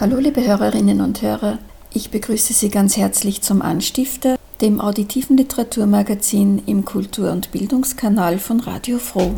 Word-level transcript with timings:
Hallo 0.00 0.18
liebe 0.18 0.46
Hörerinnen 0.46 1.00
und 1.00 1.22
Hörer, 1.22 1.58
ich 1.92 2.12
begrüße 2.12 2.52
Sie 2.52 2.68
ganz 2.68 2.96
herzlich 2.96 3.42
zum 3.42 3.62
Anstifter, 3.62 4.38
dem 4.60 4.80
auditiven 4.80 5.36
Literaturmagazin 5.36 6.62
im 6.66 6.84
Kultur- 6.84 7.32
und 7.32 7.50
Bildungskanal 7.50 8.38
von 8.38 8.60
Radio 8.60 9.00
Froh. 9.00 9.34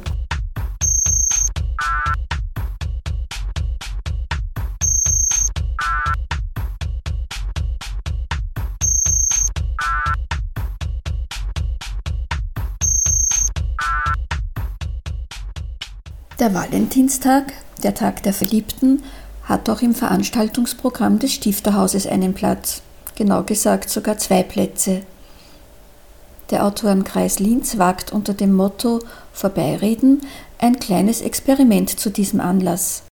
Der 16.39 16.53
Valentinstag, 16.53 17.55
der 17.83 17.95
Tag 17.95 18.23
der 18.25 18.35
Verliebten, 18.35 19.03
hat 19.45 19.69
auch 19.69 19.83
im 19.83 19.95
Veranstaltungsprogramm 19.95 21.19
des 21.19 21.33
Stifterhauses 21.33 22.07
einen 22.07 22.35
Platz, 22.35 22.83
genau 23.17 23.43
gesagt 23.43 23.91
sogar 23.91 24.19
zwei 24.19 24.43
Plätze. 24.43 25.03
Der 26.51 26.65
Autorenkreis 26.67 27.39
Linz 27.39 27.79
wagt 27.79 28.13
unter 28.13 28.35
dem 28.35 28.53
Motto 28.53 29.01
Vorbeireden 29.33 30.23
ein 30.59 30.79
kleines 30.79 31.21
Experiment 31.21 31.99
zu 31.99 32.11
diesem 32.11 32.41
Anlass. 32.41 33.05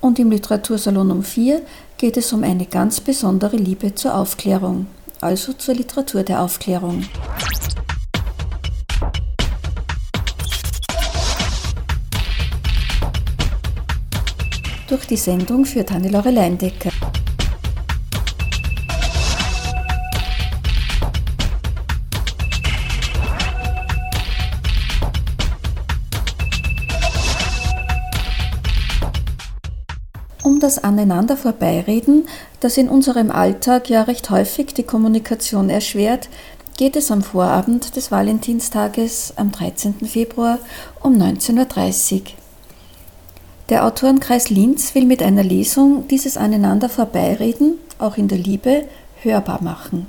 Und 0.00 0.18
im 0.18 0.30
Literatursalon 0.30 1.10
um 1.10 1.22
4 1.22 1.62
geht 1.96 2.16
es 2.16 2.32
um 2.32 2.44
eine 2.44 2.66
ganz 2.66 3.00
besondere 3.00 3.56
Liebe 3.56 3.94
zur 3.94 4.14
Aufklärung, 4.14 4.86
also 5.20 5.52
zur 5.52 5.74
Literatur 5.74 6.22
der 6.22 6.40
Aufklärung. 6.42 7.04
Durch 14.88 15.04
die 15.04 15.18
Sendung 15.18 15.66
führt 15.66 15.90
Hannelore 15.90 16.30
Leindecker. 16.30 16.90
Um 30.42 30.58
das 30.58 30.82
Aneinander 30.82 31.36
vorbeireden, 31.36 32.26
das 32.60 32.78
in 32.78 32.88
unserem 32.88 33.30
Alltag 33.30 33.90
ja 33.90 34.02
recht 34.04 34.30
häufig 34.30 34.72
die 34.72 34.84
Kommunikation 34.84 35.68
erschwert, 35.68 36.30
geht 36.78 36.96
es 36.96 37.10
am 37.10 37.22
Vorabend 37.22 37.94
des 37.94 38.10
Valentinstages 38.10 39.34
am 39.36 39.52
13. 39.52 40.06
Februar 40.06 40.58
um 41.02 41.12
19.30 41.12 42.14
Uhr. 42.14 42.47
Der 43.68 43.84
Autorenkreis 43.84 44.48
Linz 44.48 44.94
will 44.94 45.04
mit 45.04 45.22
einer 45.22 45.42
Lesung 45.42 46.08
dieses 46.08 46.38
Aneinander 46.38 46.88
vorbeireden, 46.88 47.74
auch 47.98 48.16
in 48.16 48.26
der 48.26 48.38
Liebe, 48.38 48.84
hörbar 49.20 49.62
machen. 49.62 50.06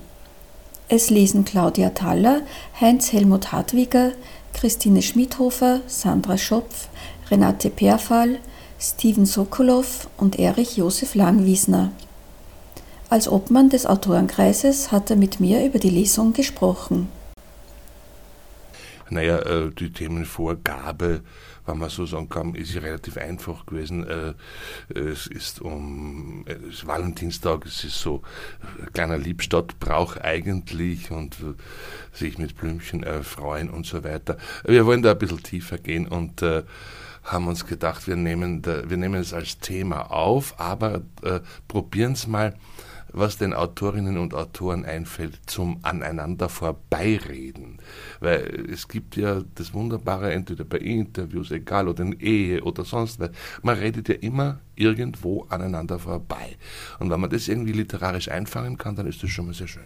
Es 0.88 1.10
lesen 1.10 1.44
Claudia 1.44 1.90
Thaller, 1.90 2.42
Heinz 2.80 3.12
Helmut 3.12 3.52
Hartwiger, 3.52 4.14
Christine 4.54 5.02
Schmidhofer, 5.02 5.82
Sandra 5.88 6.38
Schopf, 6.38 6.88
Renate 7.30 7.70
Perfall, 7.70 8.40
Steven 8.80 9.26
Sokolow 9.26 10.08
und 10.16 10.40
Erich 10.40 10.78
Josef 10.78 11.14
Langwiesner. 11.14 11.92
Als 13.10 13.28
Obmann 13.28 13.70
des 13.70 13.86
Autorenkreises 13.86 14.94
hat 14.94 15.10
er 15.10 15.18
mit 15.18 15.42
mir 15.42 15.66
über 15.66 15.80
die 15.80 15.90
Lesung 15.90 16.32
gesprochen. 16.32 17.10
Naja, 19.10 19.40
äh, 19.40 19.72
die 19.72 19.92
Themenvorgabe 19.92 21.22
wenn 21.70 21.78
man 21.78 21.90
so 21.90 22.06
sagen 22.06 22.30
kann, 22.30 22.56
ist 22.56 22.74
ja 22.74 22.82
relativ 22.82 23.18
einfach 23.18 23.66
gewesen. 23.66 24.06
Äh, 24.08 24.34
es 24.94 25.28
ist 25.28 25.62
um 25.62 26.44
es 26.46 26.76
ist 26.76 26.88
Valentinstag, 26.88 27.66
es 27.66 27.84
ist 27.84 28.00
so 28.00 28.24
ein 28.80 28.88
äh, 28.88 28.92
kleiner 28.92 29.18
Liebstadtbrauch 29.18 30.18
eigentlich 30.18 31.12
und 31.12 31.36
äh, 31.40 31.54
sich 32.12 32.38
mit 32.38 32.58
Blümchen 32.58 33.04
erfreuen 33.04 33.70
und 33.70 33.86
so 33.86 34.04
weiter. 34.04 34.38
Wir 34.66 34.86
wollen 34.86 35.02
da 35.02 35.12
ein 35.12 35.18
bisschen 35.18 35.44
tiefer 35.44 35.78
gehen 35.78 36.08
und 36.08 36.44
haben 37.24 37.48
uns 37.48 37.66
gedacht, 37.66 38.08
wir 38.08 38.16
nehmen, 38.16 38.66
wir 38.66 38.98
nehmen 38.98 39.22
es 39.22 39.34
als 39.34 39.60
Thema 39.60 40.12
auf, 40.12 40.60
aber 40.60 41.02
probieren 41.68 42.14
es 42.14 42.28
mal 42.28 42.56
was 43.12 43.38
den 43.38 43.54
Autorinnen 43.54 44.18
und 44.18 44.34
Autoren 44.34 44.86
einfällt 44.86 45.40
zum 45.46 45.80
Aneinander 45.82 46.50
vorbeireden. 46.50 47.80
Weil 48.20 48.68
es 48.72 48.88
gibt 48.88 49.16
ja 49.16 49.42
das 49.56 49.74
Wunderbare, 49.74 50.34
entweder 50.34 50.64
bei 50.64 50.78
Interviews, 50.78 51.52
egal, 51.52 51.88
oder 51.88 52.04
in 52.04 52.20
Ehe 52.20 52.64
oder 52.64 52.86
sonst 52.86 53.20
was, 53.20 53.32
man 53.62 53.78
redet 53.78 54.10
ja 54.10 54.16
immer 54.16 54.60
irgendwo 54.76 55.46
aneinander 55.50 56.00
vorbei. 56.00 56.58
Und 57.00 57.10
wenn 57.10 57.20
man 57.20 57.30
das 57.30 57.48
irgendwie 57.48 57.74
literarisch 57.74 58.30
einfangen 58.30 58.78
kann, 58.78 58.96
dann 58.96 59.08
ist 59.08 59.24
das 59.24 59.30
schon 59.30 59.46
mal 59.46 59.54
sehr 59.54 59.68
schön. 59.68 59.84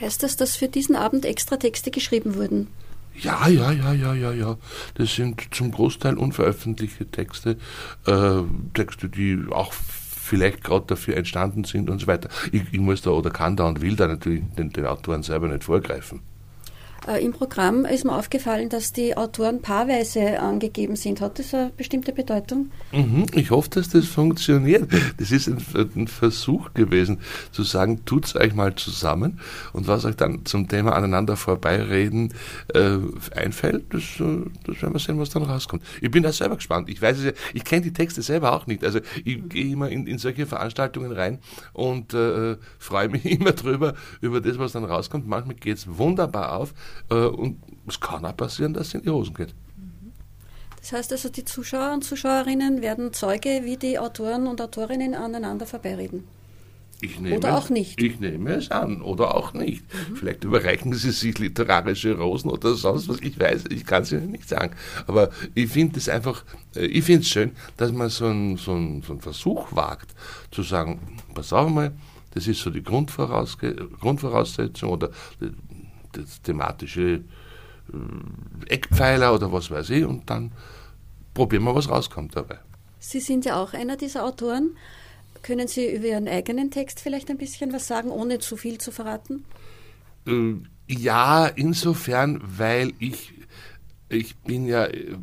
Heißt 0.00 0.22
das, 0.22 0.36
dass 0.36 0.56
für 0.56 0.68
diesen 0.68 0.96
Abend 0.96 1.24
extra 1.24 1.56
Texte 1.56 1.90
geschrieben 1.90 2.36
wurden? 2.36 2.68
Ja, 3.20 3.48
ja, 3.48 3.72
ja, 3.72 3.92
ja, 3.92 4.14
ja, 4.14 4.32
ja. 4.32 4.56
Das 4.94 5.14
sind 5.16 5.42
zum 5.50 5.72
Großteil 5.72 6.16
unveröffentlichte 6.16 7.06
Texte, 7.06 7.56
äh, 8.06 8.42
Texte, 8.74 9.08
die 9.08 9.40
auch 9.50 9.72
vielleicht 10.28 10.62
gerade 10.62 10.86
dafür 10.86 11.16
entstanden 11.16 11.64
sind 11.64 11.90
und 11.90 12.00
so 12.00 12.06
weiter. 12.06 12.28
Ich, 12.52 12.62
ich, 12.72 12.80
muss 12.80 13.02
da 13.02 13.10
oder 13.10 13.30
kann 13.30 13.56
da 13.56 13.66
und 13.66 13.80
will 13.80 13.96
da 13.96 14.06
natürlich 14.06 14.44
den, 14.56 14.70
den 14.70 14.86
Autoren 14.86 15.22
selber 15.22 15.48
nicht 15.48 15.64
vorgreifen. 15.64 16.20
Äh, 17.08 17.24
Im 17.24 17.32
Programm 17.32 17.86
ist 17.86 18.04
mir 18.04 18.14
aufgefallen, 18.14 18.68
dass 18.68 18.92
die 18.92 19.16
Autoren 19.16 19.62
paarweise 19.62 20.40
angegeben 20.40 20.94
sind. 20.94 21.22
Hat 21.22 21.38
das 21.38 21.54
eine 21.54 21.70
bestimmte 21.74 22.12
Bedeutung? 22.12 22.70
Mhm, 22.92 23.26
ich 23.32 23.50
hoffe, 23.50 23.70
dass 23.70 23.88
das 23.88 24.06
funktioniert. 24.06 24.90
Das 25.16 25.30
ist 25.30 25.48
ein, 25.48 25.58
ein 25.74 26.06
Versuch 26.06 26.74
gewesen, 26.74 27.20
zu 27.50 27.62
sagen, 27.62 28.04
tut 28.04 28.26
es 28.26 28.36
euch 28.36 28.54
mal 28.54 28.74
zusammen 28.74 29.40
und 29.72 29.86
was 29.86 30.04
euch 30.04 30.16
dann 30.16 30.44
zum 30.44 30.68
Thema 30.68 30.94
aneinander 30.94 31.36
vorbeireden 31.36 32.34
äh, 32.74 32.98
einfällt, 33.34 33.86
das, 33.94 34.02
äh, 34.20 34.44
das 34.64 34.82
werden 34.82 34.94
wir 34.94 34.98
sehen, 34.98 35.18
was 35.18 35.30
dann 35.30 35.44
rauskommt. 35.44 35.82
Ich 36.02 36.10
bin 36.10 36.22
da 36.22 36.32
selber 36.32 36.56
gespannt. 36.56 36.90
Ich 36.90 37.00
weiß 37.00 37.18
es 37.18 37.24
ja, 37.24 37.32
ich 37.54 37.64
kenne 37.64 37.82
die 37.82 37.92
Texte 37.94 38.20
selber 38.20 38.52
auch 38.52 38.66
nicht. 38.66 38.84
Also 38.84 39.00
ich 39.24 39.48
gehe 39.48 39.72
immer 39.72 39.88
in, 39.88 40.06
in 40.06 40.18
solche 40.18 40.44
Veranstaltungen 40.44 41.12
rein 41.12 41.38
und 41.72 42.12
äh, 42.12 42.56
freue 42.78 43.08
mich 43.08 43.24
immer 43.40 43.52
drüber, 43.52 43.94
über 44.20 44.42
das, 44.42 44.58
was 44.58 44.72
dann 44.72 44.84
rauskommt. 44.84 45.26
Manchmal 45.26 45.56
geht 45.56 45.78
es 45.78 45.96
wunderbar 45.96 46.52
auf. 46.52 46.74
Äh, 47.10 47.14
und 47.14 47.58
es 47.86 47.98
kann 48.00 48.24
auch 48.24 48.36
passieren, 48.36 48.74
dass 48.74 48.88
es 48.88 48.94
in 48.94 49.02
die 49.02 49.10
Hosen 49.10 49.34
geht. 49.34 49.54
Das 50.80 50.92
heißt 50.92 51.12
also, 51.12 51.28
die 51.28 51.44
Zuschauer 51.44 51.92
und 51.92 52.04
Zuschauerinnen 52.04 52.80
werden 52.80 53.12
Zeuge, 53.12 53.60
wie 53.64 53.76
die 53.76 53.98
Autoren 53.98 54.46
und 54.46 54.60
Autorinnen 54.60 55.14
aneinander 55.14 55.66
vorbeireden. 55.66 56.24
oder 57.30 57.58
auch 57.58 57.68
nicht. 57.68 58.00
Ich 58.00 58.20
nehme 58.20 58.54
es 58.54 58.70
an, 58.70 59.02
oder 59.02 59.34
auch 59.34 59.52
nicht. 59.52 59.82
Mhm. 59.82 60.16
Vielleicht 60.16 60.44
überreichen 60.44 60.92
sie 60.94 61.10
sich 61.10 61.38
literarische 61.38 62.16
Rosen 62.16 62.50
oder 62.50 62.74
sonst 62.74 63.08
was. 63.08 63.20
Ich 63.20 63.38
weiß, 63.38 63.64
ich 63.70 63.84
kann 63.84 64.02
es 64.02 64.12
Ihnen 64.12 64.30
nicht 64.30 64.48
sagen. 64.48 64.74
Aber 65.06 65.30
ich 65.54 65.68
finde 65.68 65.98
es 65.98 66.08
einfach, 66.08 66.44
äh, 66.74 66.86
ich 66.86 67.04
finde 67.04 67.22
es 67.22 67.28
schön, 67.28 67.52
dass 67.76 67.92
man 67.92 68.08
so 68.08 68.26
einen 68.26 68.56
so 68.56 68.72
so 69.06 69.12
einen 69.12 69.20
Versuch 69.20 69.66
wagt, 69.72 70.14
zu 70.50 70.62
sagen, 70.62 71.18
pass 71.34 71.52
auf 71.52 71.70
mal, 71.70 71.92
das 72.34 72.46
ist 72.46 72.60
so 72.60 72.70
die 72.70 72.82
Grundvoraus 72.82 73.58
Grundvoraussetzung 73.58 74.90
oder 74.90 75.10
das 75.40 75.50
thematische 76.42 77.24
äh, 77.92 78.66
Eckpfeiler 78.68 79.34
oder 79.34 79.52
was 79.52 79.70
weiß 79.70 79.90
ich 79.90 80.04
und 80.04 80.28
dann 80.28 80.52
probieren 81.34 81.64
wir, 81.64 81.74
was 81.74 81.88
rauskommt 81.88 82.36
dabei. 82.36 82.58
Sie 82.98 83.20
sind 83.20 83.44
ja 83.44 83.62
auch 83.62 83.74
einer 83.74 83.96
dieser 83.96 84.24
Autoren. 84.24 84.76
Können 85.42 85.68
Sie 85.68 85.94
über 85.94 86.06
Ihren 86.06 86.28
eigenen 86.28 86.70
Text 86.70 87.00
vielleicht 87.00 87.30
ein 87.30 87.38
bisschen 87.38 87.72
was 87.72 87.86
sagen, 87.86 88.10
ohne 88.10 88.40
zu 88.40 88.56
viel 88.56 88.78
zu 88.78 88.90
verraten? 88.90 89.44
Äh, 90.26 90.54
ja, 90.88 91.46
insofern, 91.46 92.42
weil 92.42 92.92
ich, 92.98 93.34
ich 94.08 94.36
bin 94.38 94.66
ja 94.66 94.86
äh, 94.86 95.16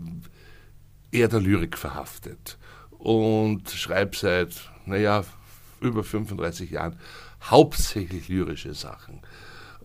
eher 1.12 1.28
der 1.28 1.42
Lyrik 1.42 1.78
verhaftet 1.78 2.58
und 2.92 3.70
schreibe 3.70 4.16
seit, 4.16 4.72
naja, 4.86 5.26
über 5.82 6.04
35 6.04 6.72
Jahren 6.72 6.98
hauptsächlich 7.42 8.28
lyrische 8.28 8.74
Sachen 8.74 9.22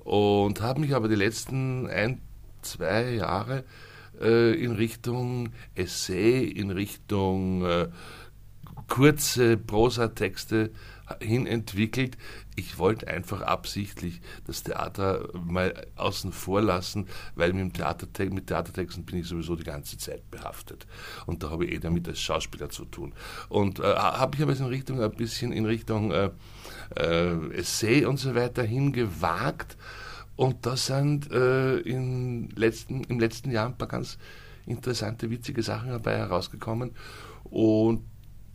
und 0.04 0.60
habe 0.60 0.80
mich 0.80 0.94
aber 0.94 1.08
die 1.08 1.14
letzten 1.14 1.88
ein, 1.88 2.20
zwei 2.62 3.10
Jahre 3.12 3.64
äh, 4.20 4.52
in 4.52 4.72
Richtung 4.72 5.50
Essay, 5.74 6.44
in 6.44 6.70
Richtung 6.70 7.64
äh, 7.64 7.88
kurze 8.88 9.56
Prosatexte 9.56 10.70
hin 11.20 11.46
entwickelt. 11.46 12.16
Ich 12.56 12.78
wollte 12.78 13.08
einfach 13.08 13.42
absichtlich 13.42 14.20
das 14.46 14.62
Theater 14.62 15.28
mal 15.32 15.86
außen 15.96 16.32
vor 16.32 16.60
lassen, 16.62 17.06
weil 17.34 17.52
mit, 17.52 17.74
Theatertext, 17.74 18.32
mit 18.32 18.46
Theatertexten 18.48 19.04
bin 19.04 19.18
ich 19.18 19.26
sowieso 19.26 19.56
die 19.56 19.64
ganze 19.64 19.98
Zeit 19.98 20.30
behaftet. 20.30 20.86
Und 21.26 21.42
da 21.42 21.50
habe 21.50 21.64
ich 21.64 21.72
eh 21.72 21.78
damit 21.78 22.06
als 22.06 22.20
Schauspieler 22.20 22.68
zu 22.68 22.84
tun. 22.84 23.14
Und 23.48 23.80
äh, 23.80 23.94
habe 23.94 24.36
ich 24.36 24.42
aber 24.42 24.56
in 24.56 24.64
Richtung, 24.66 25.00
ein 25.00 25.10
bisschen 25.12 25.52
in 25.52 25.64
Richtung 25.66 26.12
äh, 26.12 26.30
äh, 26.96 27.52
Essay 27.54 28.04
und 28.04 28.18
so 28.18 28.34
weiter 28.34 28.62
hingewagt. 28.62 29.76
Und 30.36 30.64
da 30.64 30.76
sind 30.76 31.30
äh, 31.30 31.78
in 31.80 32.48
letzten, 32.50 33.04
im 33.04 33.20
letzten 33.20 33.50
Jahr 33.50 33.66
ein 33.66 33.76
paar 33.76 33.88
ganz 33.88 34.18
interessante, 34.66 35.30
witzige 35.30 35.62
Sachen 35.62 35.90
dabei 35.90 36.16
herausgekommen. 36.16 36.92
Und 37.44 38.04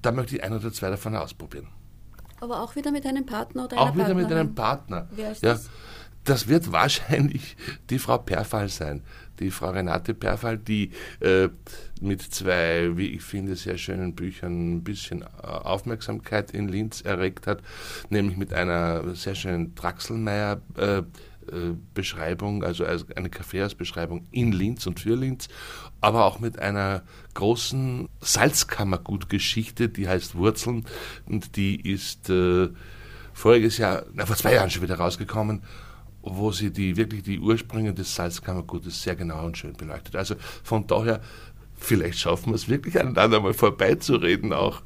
da 0.01 0.11
möchte 0.11 0.35
ich 0.35 0.43
ein 0.43 0.53
oder 0.53 0.71
zwei 0.71 0.89
davon 0.89 1.15
ausprobieren. 1.15 1.67
Aber 2.39 2.61
auch 2.61 2.75
wieder 2.75 2.91
mit 2.91 3.05
einem 3.05 3.25
Partner 3.25 3.65
oder 3.65 3.77
einer 3.77 3.81
Auch 3.89 3.93
wieder 3.95 4.05
Partnerin? 4.05 4.29
mit 4.29 4.37
einem 4.37 4.55
Partner. 4.55 5.07
Wer 5.11 5.31
ist 5.31 5.43
ja, 5.43 5.53
das? 5.53 5.69
Das 6.25 6.47
wird 6.47 6.71
wahrscheinlich 6.71 7.55
die 7.89 7.99
Frau 7.99 8.17
Perfall 8.17 8.67
sein, 8.69 9.03
die 9.39 9.51
Frau 9.51 9.69
Renate 9.69 10.15
Perfall, 10.15 10.57
die 10.57 10.91
äh, 11.19 11.49
mit 12.01 12.21
zwei, 12.21 12.97
wie 12.97 13.09
ich 13.09 13.21
finde, 13.21 13.55
sehr 13.55 13.77
schönen 13.77 14.15
Büchern 14.15 14.77
ein 14.77 14.83
bisschen 14.83 15.21
äh, 15.21 15.25
Aufmerksamkeit 15.45 16.51
in 16.51 16.67
Linz 16.67 17.01
erregt 17.01 17.45
hat, 17.45 17.61
nämlich 18.09 18.37
mit 18.37 18.53
einer 18.53 19.15
sehr 19.15 19.35
schönen 19.35 19.75
Draxelmeier 19.75 20.61
äh, 20.77 20.97
äh, 20.97 21.03
Beschreibung, 21.93 22.63
also 22.63 22.85
eine 23.15 23.29
Kaffeehausbeschreibung 23.29 24.27
in 24.31 24.51
Linz 24.51 24.87
und 24.87 24.99
für 24.99 25.15
Linz, 25.15 25.47
aber 26.01 26.25
auch 26.25 26.39
mit 26.39 26.57
einer 26.57 27.03
großen 27.35 28.09
Salzkammergutgeschichte, 28.21 29.89
die 29.89 30.07
heißt 30.07 30.33
Wurzeln 30.33 30.85
und 31.27 31.55
die 31.55 31.79
ist 31.79 32.31
äh, 32.31 32.69
voriges 33.31 33.77
Jahr, 33.77 34.05
na, 34.13 34.25
vor 34.25 34.35
zwei 34.35 34.55
Jahren 34.55 34.71
schon 34.71 34.81
wieder 34.81 34.95
rausgekommen, 34.95 35.61
wo 36.25 36.51
sie 36.51 36.71
die 36.71 36.97
wirklich 36.97 37.23
die 37.23 37.39
Ursprünge 37.39 37.93
des 37.93 38.15
Salzkammergutes 38.15 39.01
sehr 39.01 39.15
genau 39.15 39.45
und 39.45 39.57
schön 39.57 39.73
beleuchtet. 39.73 40.15
Also 40.15 40.35
von 40.63 40.87
daher, 40.87 41.21
vielleicht 41.77 42.19
schaffen 42.19 42.51
wir 42.51 42.55
es 42.55 42.67
wirklich 42.67 42.99
aneinander 42.99 43.39
mal 43.39 43.53
vorbeizureden 43.53 44.51
auch. 44.53 44.81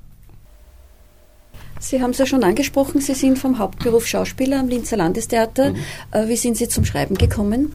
Sie 1.80 2.01
haben 2.01 2.12
es 2.12 2.18
ja 2.18 2.25
schon 2.25 2.44
angesprochen, 2.44 3.00
Sie 3.00 3.13
sind 3.13 3.39
vom 3.39 3.57
Hauptberuf 3.57 4.06
Schauspieler 4.06 4.59
am 4.59 4.68
Linzer 4.68 4.97
Landestheater. 4.97 5.71
Mhm. 5.71 5.77
Äh, 6.12 6.27
wie 6.27 6.36
sind 6.36 6.57
Sie 6.57 6.68
zum 6.68 6.83
Schreiben 6.83 7.15
gekommen? 7.15 7.74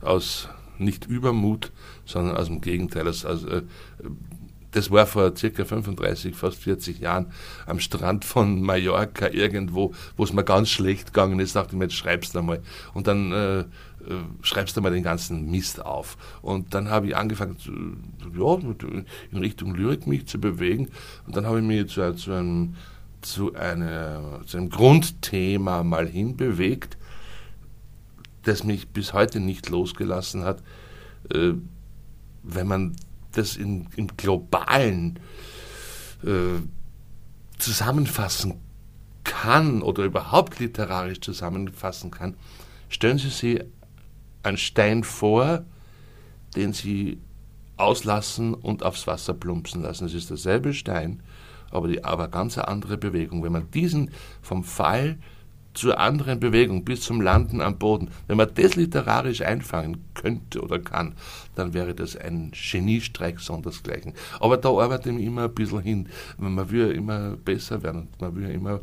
Aus 0.00 0.48
nicht 0.78 1.06
Übermut, 1.06 1.72
sondern 2.04 2.36
aus 2.36 2.46
dem 2.46 2.60
Gegenteil. 2.60 3.06
Also, 3.06 3.28
also, 3.28 3.62
das 4.74 4.90
war 4.90 5.06
vor 5.06 5.36
circa 5.36 5.64
35, 5.64 6.34
fast 6.34 6.58
40 6.58 6.98
Jahren 6.98 7.26
am 7.64 7.78
Strand 7.78 8.24
von 8.24 8.60
Mallorca 8.60 9.28
irgendwo, 9.28 9.94
wo 10.16 10.24
es 10.24 10.32
mir 10.32 10.42
ganz 10.42 10.68
schlecht 10.68 11.14
gegangen 11.14 11.38
ist, 11.38 11.54
dachte 11.54 11.72
ich 11.72 11.78
mir, 11.78 11.84
jetzt 11.84 11.94
schreibst 11.94 12.34
du 12.34 12.42
mal. 12.42 12.60
Und 12.92 13.06
dann 13.06 13.30
äh, 13.30 13.60
äh, 13.60 13.64
schreibst 14.42 14.76
du 14.76 14.80
mal 14.80 14.90
den 14.90 15.04
ganzen 15.04 15.48
Mist 15.48 15.80
auf. 15.84 16.16
Und 16.42 16.74
dann 16.74 16.90
habe 16.90 17.06
ich 17.06 17.16
angefangen, 17.16 17.56
zu, 17.56 17.70
ja, 17.70 19.04
in 19.30 19.38
Richtung 19.38 19.76
Lyrik 19.76 20.08
mich 20.08 20.26
zu 20.26 20.40
bewegen. 20.40 20.88
Und 21.24 21.36
dann 21.36 21.46
habe 21.46 21.60
ich 21.60 21.64
mich 21.64 21.86
zu, 21.86 22.14
zu, 22.16 22.32
einem, 22.32 22.74
zu, 23.22 23.54
eine, 23.54 24.40
zu 24.44 24.56
einem 24.56 24.70
Grundthema 24.70 25.84
mal 25.84 26.08
hinbewegt, 26.08 26.98
das 28.42 28.64
mich 28.64 28.88
bis 28.88 29.12
heute 29.12 29.38
nicht 29.38 29.68
losgelassen 29.68 30.42
hat. 30.42 30.64
Äh, 31.32 31.52
wenn 32.42 32.66
man 32.66 32.96
das 33.34 33.56
in, 33.56 33.86
im 33.96 34.08
globalen 34.16 35.18
äh, 36.24 36.60
zusammenfassen 37.58 38.60
kann 39.24 39.82
oder 39.82 40.04
überhaupt 40.04 40.58
literarisch 40.58 41.20
zusammenfassen 41.20 42.10
kann, 42.10 42.36
stellen 42.88 43.18
Sie 43.18 43.30
sich 43.30 43.64
einen 44.42 44.58
Stein 44.58 45.04
vor, 45.04 45.64
den 46.54 46.72
Sie 46.72 47.18
auslassen 47.76 48.54
und 48.54 48.82
aufs 48.82 49.06
Wasser 49.06 49.34
plumpsen 49.34 49.82
lassen. 49.82 50.06
Es 50.06 50.14
ist 50.14 50.30
derselbe 50.30 50.74
Stein, 50.74 51.22
aber, 51.70 51.88
die, 51.88 52.04
aber 52.04 52.28
ganz 52.28 52.58
andere 52.58 52.96
Bewegung. 52.96 53.42
Wenn 53.42 53.52
man 53.52 53.70
diesen 53.70 54.10
vom 54.42 54.62
Fall 54.62 55.18
zur 55.74 55.98
anderen 55.98 56.40
Bewegung 56.40 56.84
bis 56.84 57.02
zum 57.02 57.20
Landen 57.20 57.60
am 57.60 57.78
Boden. 57.78 58.10
Wenn 58.26 58.36
man 58.36 58.50
das 58.54 58.76
literarisch 58.76 59.42
einfangen 59.42 59.98
könnte 60.14 60.62
oder 60.62 60.78
kann, 60.78 61.14
dann 61.56 61.74
wäre 61.74 61.94
das 61.94 62.16
ein 62.16 62.52
Geniestreik 62.52 63.40
sondersgleichen. 63.40 64.14
Aber 64.40 64.56
da 64.56 64.70
arbeite 64.70 65.10
ich 65.10 65.26
immer 65.26 65.44
ein 65.44 65.54
bisschen 65.54 65.80
hin. 65.80 66.08
Man 66.38 66.70
will 66.70 66.90
immer 66.92 67.36
besser 67.36 67.82
werden 67.82 68.08
man 68.20 68.34
will 68.36 68.50
immer 68.50 68.80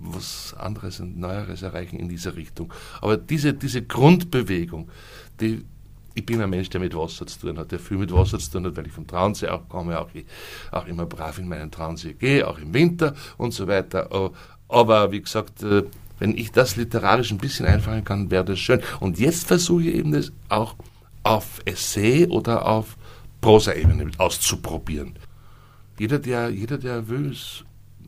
was 0.00 0.54
anderes 0.58 1.00
und 1.00 1.18
Neueres 1.18 1.62
erreichen 1.62 1.98
in 1.98 2.08
dieser 2.08 2.36
Richtung. 2.36 2.72
Aber 3.00 3.16
diese, 3.16 3.54
diese 3.54 3.82
Grundbewegung, 3.82 4.88
die, 5.40 5.64
ich 6.14 6.24
bin 6.24 6.40
ein 6.40 6.50
Mensch, 6.50 6.70
der 6.70 6.80
mit 6.80 6.94
Wasser 6.94 7.26
zu 7.26 7.38
tun 7.38 7.58
hat, 7.58 7.72
der 7.72 7.78
viel 7.78 7.98
mit 7.98 8.12
Wasser 8.12 8.38
zu 8.38 8.50
tun 8.50 8.66
hat, 8.66 8.76
weil 8.76 8.86
ich 8.86 8.92
vom 8.92 9.06
Traunsee 9.06 9.48
auch 9.48 9.68
komme, 9.68 9.98
auch, 10.00 10.08
auch 10.72 10.86
immer 10.86 11.06
brav 11.06 11.38
in 11.38 11.48
meinen 11.48 11.70
Traunsee 11.70 12.14
gehe, 12.14 12.46
auch 12.46 12.58
im 12.58 12.72
Winter 12.74 13.14
und 13.36 13.52
so 13.52 13.66
weiter. 13.68 14.32
Aber 14.68 15.12
wie 15.12 15.20
gesagt, 15.20 15.62
äh, 15.62 15.84
wenn 16.18 16.36
ich 16.36 16.52
das 16.52 16.76
literarisch 16.76 17.30
ein 17.30 17.38
bisschen 17.38 17.66
einfangen 17.66 18.04
kann, 18.04 18.30
wäre 18.30 18.44
das 18.44 18.58
schön. 18.58 18.80
Und 19.00 19.18
jetzt 19.18 19.46
versuche 19.46 19.82
ich 19.82 19.94
eben 19.94 20.12
das 20.12 20.32
auch 20.48 20.76
auf 21.22 21.60
Essay 21.64 22.26
oder 22.26 22.66
auf 22.66 22.96
Prosa-Ebene 23.40 24.10
auszuprobieren. 24.18 25.18
Jeder, 25.98 26.18
der, 26.18 26.50
jeder, 26.50 26.78
der 26.78 27.08
will, 27.08 27.34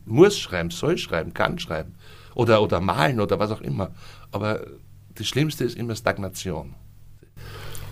muss 0.05 0.37
schreiben, 0.37 0.71
soll 0.71 0.97
schreiben, 0.97 1.33
kann 1.33 1.59
schreiben. 1.59 1.95
Oder, 2.35 2.61
oder 2.61 2.79
malen 2.79 3.19
oder 3.19 3.39
was 3.39 3.51
auch 3.51 3.61
immer. 3.61 3.91
Aber 4.31 4.61
das 5.15 5.27
Schlimmste 5.27 5.63
ist 5.63 5.77
immer 5.77 5.95
Stagnation. 5.95 6.75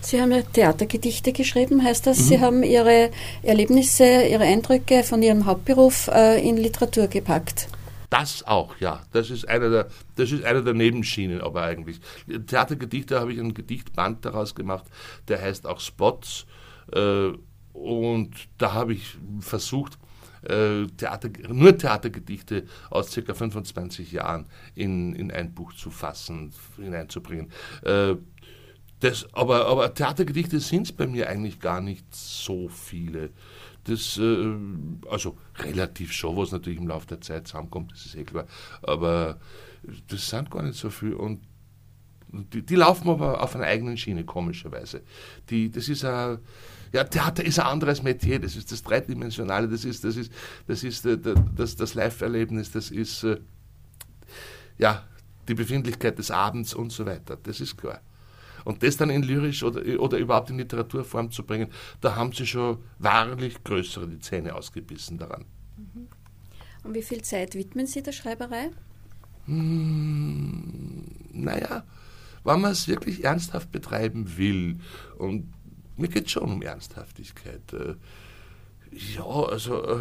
Sie 0.01 0.21
haben 0.21 0.31
ja 0.31 0.41
Theatergedichte 0.41 1.33
geschrieben, 1.33 1.83
heißt 1.83 2.07
das, 2.07 2.19
mhm. 2.19 2.23
Sie 2.23 2.39
haben 2.39 2.63
Ihre 2.63 3.09
Erlebnisse, 3.43 4.23
Ihre 4.29 4.43
Eindrücke 4.43 5.03
von 5.03 5.21
Ihrem 5.21 5.45
Hauptberuf 5.45 6.07
äh, 6.07 6.47
in 6.47 6.55
Literatur 6.55 7.07
gepackt. 7.07 7.67
Das 8.09 8.43
auch, 8.43 8.77
ja. 8.77 9.03
Das 9.11 9.29
ist 9.29 9.47
einer 9.47 9.69
der, 9.69 9.87
das 10.15 10.31
ist 10.31 10.43
einer 10.43 10.61
der 10.61 10.73
Nebenschienen, 10.73 11.41
aber 11.41 11.63
eigentlich. 11.63 11.99
Theatergedichte 12.47 13.19
habe 13.19 13.33
ich 13.33 13.39
einen 13.39 13.53
Gedichtband 13.53 14.23
daraus 14.23 14.55
gemacht, 14.55 14.85
der 15.27 15.41
heißt 15.41 15.67
auch 15.67 15.79
Spots. 15.79 16.45
Äh, 16.93 17.31
und 17.73 18.31
da 18.57 18.73
habe 18.73 18.93
ich 18.93 19.17
versucht, 19.39 19.99
äh, 20.43 20.87
Theater, 20.97 21.29
nur 21.49 21.77
Theatergedichte 21.77 22.65
aus 22.89 23.11
circa 23.11 23.33
25 23.33 24.11
Jahren 24.11 24.45
in, 24.75 25.13
in 25.13 25.31
ein 25.31 25.53
Buch 25.53 25.73
zu 25.73 25.91
fassen, 25.91 26.53
hineinzubringen. 26.77 27.51
Äh, 27.83 28.15
das, 28.99 29.27
aber, 29.33 29.67
aber 29.67 29.93
Theatergedichte 29.93 30.59
sind 30.59 30.83
es 30.83 30.91
bei 30.91 31.05
mir 31.05 31.29
eigentlich 31.29 31.59
gar 31.59 31.81
nicht 31.81 32.05
so 32.15 32.67
viele. 32.67 33.29
Das, 33.87 34.17
äh, 34.17 34.55
also 35.09 35.37
relativ 35.59 36.11
schon, 36.11 36.35
was 36.35 36.51
natürlich 36.51 36.79
im 36.79 36.87
Laufe 36.87 37.07
der 37.07 37.21
Zeit 37.21 37.47
zusammenkommt, 37.47 37.91
das 37.91 38.05
ist 38.05 38.15
eh 38.15 38.23
klar. 38.23 38.45
Aber 38.81 39.39
das 40.07 40.29
sind 40.29 40.51
gar 40.51 40.63
nicht 40.63 40.77
so 40.77 40.89
viel. 40.89 41.13
Und 41.13 41.41
die, 42.31 42.61
die 42.61 42.75
laufen 42.75 43.09
aber 43.09 43.41
auf 43.41 43.55
einer 43.55 43.65
eigenen 43.65 43.97
Schiene, 43.97 44.25
komischerweise. 44.25 45.01
Die, 45.49 45.71
das 45.71 45.87
ist 45.87 46.03
ein, 46.03 46.39
ja, 46.91 47.03
Theater 47.03 47.43
ist 47.43 47.59
ein 47.59 47.67
anderes 47.67 48.03
Metier, 48.03 48.39
das 48.39 48.55
ist 48.55 48.71
das 48.71 48.83
Dreidimensionale, 48.83 49.67
das 49.67 49.85
ist 49.85 50.03
das, 50.03 50.15
ist, 50.15 50.31
das, 50.67 50.83
ist, 50.83 51.05
äh, 51.05 51.17
das, 51.55 51.75
das 51.75 51.93
Live-Erlebnis, 51.93 52.71
das 52.71 52.91
ist 52.91 53.23
äh, 53.23 53.39
ja, 54.77 55.03
die 55.47 55.53
Befindlichkeit 55.53 56.17
des 56.17 56.31
Abends 56.31 56.73
und 56.73 56.91
so 56.91 57.05
weiter, 57.05 57.37
das 57.41 57.61
ist 57.61 57.77
klar. 57.77 58.01
Und 58.67 58.83
das 58.83 58.97
dann 58.97 59.09
in 59.09 59.23
lyrisch 59.23 59.63
oder, 59.63 59.81
oder 60.01 60.17
überhaupt 60.17 60.49
in 60.49 60.57
Literaturform 60.57 61.31
zu 61.31 61.45
bringen, 61.45 61.69
da 62.01 62.17
haben 62.17 62.33
sie 62.33 62.45
schon 62.45 62.79
wahrlich 62.99 63.63
größere 63.63 64.09
die 64.09 64.19
Zähne 64.19 64.53
ausgebissen 64.55 65.17
daran. 65.17 65.45
Mhm. 65.77 66.09
Und 66.83 66.93
wie 66.93 67.01
viel 67.01 67.21
Zeit 67.21 67.55
widmen 67.55 67.87
Sie 67.87 68.03
der 68.03 68.11
Schreiberei? 68.11 68.71
Hm, 69.45 71.05
naja, 71.31 71.85
wenn 72.43 72.59
man 72.59 72.73
es 72.73 72.89
wirklich 72.89 73.23
ernsthaft 73.23 73.71
betreiben 73.71 74.35
will, 74.35 74.79
und 75.17 75.53
mir 75.95 76.09
geht 76.09 76.25
es 76.25 76.31
schon 76.31 76.43
um 76.43 76.61
Ernsthaftigkeit. 76.61 77.71
Äh, 77.71 77.95
ja, 78.91 79.23
also 79.23 79.81
äh, 79.81 79.99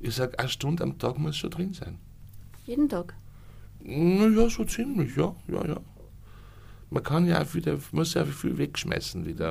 ich 0.00 0.14
sage, 0.14 0.38
eine 0.38 0.48
Stunde 0.48 0.82
am 0.82 0.98
Tag 0.98 1.18
muss 1.18 1.36
schon 1.36 1.50
drin 1.50 1.74
sein. 1.74 1.98
Jeden 2.64 2.88
Tag? 2.88 3.14
Naja, 3.80 4.48
so 4.48 4.64
ziemlich, 4.64 5.14
ja, 5.14 5.36
ja, 5.48 5.66
ja. 5.66 5.80
Man 6.92 7.02
kann 7.02 7.26
ja 7.26 7.42
auch 7.42 7.54
wieder, 7.54 7.78
muss 7.92 8.14
ja 8.14 8.24
viel 8.24 8.58
wegschmeißen 8.58 9.24
wieder. 9.24 9.50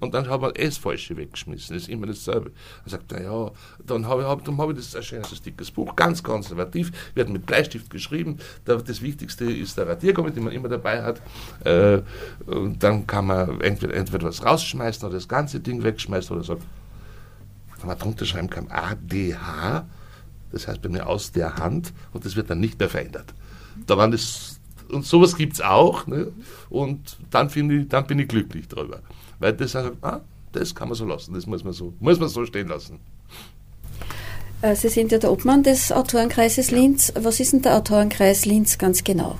Und 0.00 0.14
dann 0.14 0.28
hat 0.28 0.40
man 0.40 0.52
das 0.54 0.78
Falsche 0.78 1.16
weggeschmissen. 1.16 1.74
Das 1.74 1.84
ist 1.84 1.88
immer 1.88 2.06
dasselbe. 2.06 2.50
Man 2.84 2.90
sagt, 2.90 3.12
naja, 3.12 3.50
dann 3.86 4.06
habe 4.06 4.22
ich, 4.22 4.28
hab, 4.28 4.46
hab 4.46 4.70
ich 4.70 4.76
das 4.76 4.96
ein 4.96 5.02
schönes, 5.02 5.42
dickes 5.42 5.70
Buch, 5.70 5.94
ganz 5.94 6.22
konservativ, 6.22 6.92
wird 7.14 7.28
mit 7.28 7.46
Bleistift 7.46 7.90
geschrieben. 7.90 8.38
Das 8.64 9.00
Wichtigste 9.00 9.44
ist 9.44 9.78
der 9.78 9.86
Radiergummi, 9.86 10.32
den 10.32 10.44
man 10.44 10.52
immer 10.52 10.68
dabei 10.68 11.02
hat. 11.02 11.22
Äh, 11.64 12.02
und 12.46 12.82
dann 12.82 13.06
kann 13.06 13.26
man 13.26 13.60
entweder, 13.60 13.94
entweder 13.94 14.24
was 14.24 14.44
rausschmeißen 14.44 15.06
oder 15.06 15.14
das 15.14 15.28
ganze 15.28 15.60
Ding 15.60 15.82
wegschmeißen 15.84 16.34
oder 16.34 16.44
sagt, 16.44 16.62
wenn 17.78 17.86
man 17.88 17.98
drunter 17.98 18.24
schreiben 18.24 18.50
kann, 18.50 18.68
ADH, 18.70 19.86
das 20.50 20.68
heißt 20.68 20.82
bei 20.82 20.88
mir 20.88 21.06
aus 21.06 21.32
der 21.32 21.56
Hand, 21.56 21.92
und 22.12 22.24
das 22.24 22.36
wird 22.36 22.50
dann 22.50 22.60
nicht 22.60 22.78
mehr 22.78 22.88
verändert. 22.88 23.32
Da 23.86 23.96
waren 23.96 24.10
das 24.10 24.51
und 24.92 25.04
sowas 25.06 25.36
gibt 25.36 25.54
es 25.54 25.60
auch. 25.60 26.06
Ne? 26.06 26.32
Und 26.70 27.16
dann, 27.30 27.48
ich, 27.48 27.88
dann 27.88 28.06
bin 28.06 28.18
ich 28.18 28.28
glücklich 28.28 28.68
darüber. 28.68 29.00
Weil 29.38 29.54
das 29.54 29.74
ah, 29.74 30.20
das 30.52 30.74
kann 30.74 30.88
man 30.88 30.96
so 30.96 31.06
lassen, 31.06 31.34
das 31.34 31.46
muss 31.46 31.64
man 31.64 31.72
so, 31.72 31.94
muss 31.98 32.20
man 32.20 32.28
so 32.28 32.44
stehen 32.46 32.68
lassen. 32.68 33.00
Äh, 34.60 34.76
Sie 34.76 34.88
sind 34.88 35.10
ja 35.10 35.18
der 35.18 35.32
Obmann 35.32 35.62
des 35.62 35.90
Autorenkreises 35.90 36.70
Linz. 36.70 37.12
Was 37.16 37.40
ist 37.40 37.52
denn 37.52 37.62
der 37.62 37.76
Autorenkreis 37.76 38.44
Linz 38.44 38.78
ganz 38.78 39.02
genau? 39.02 39.38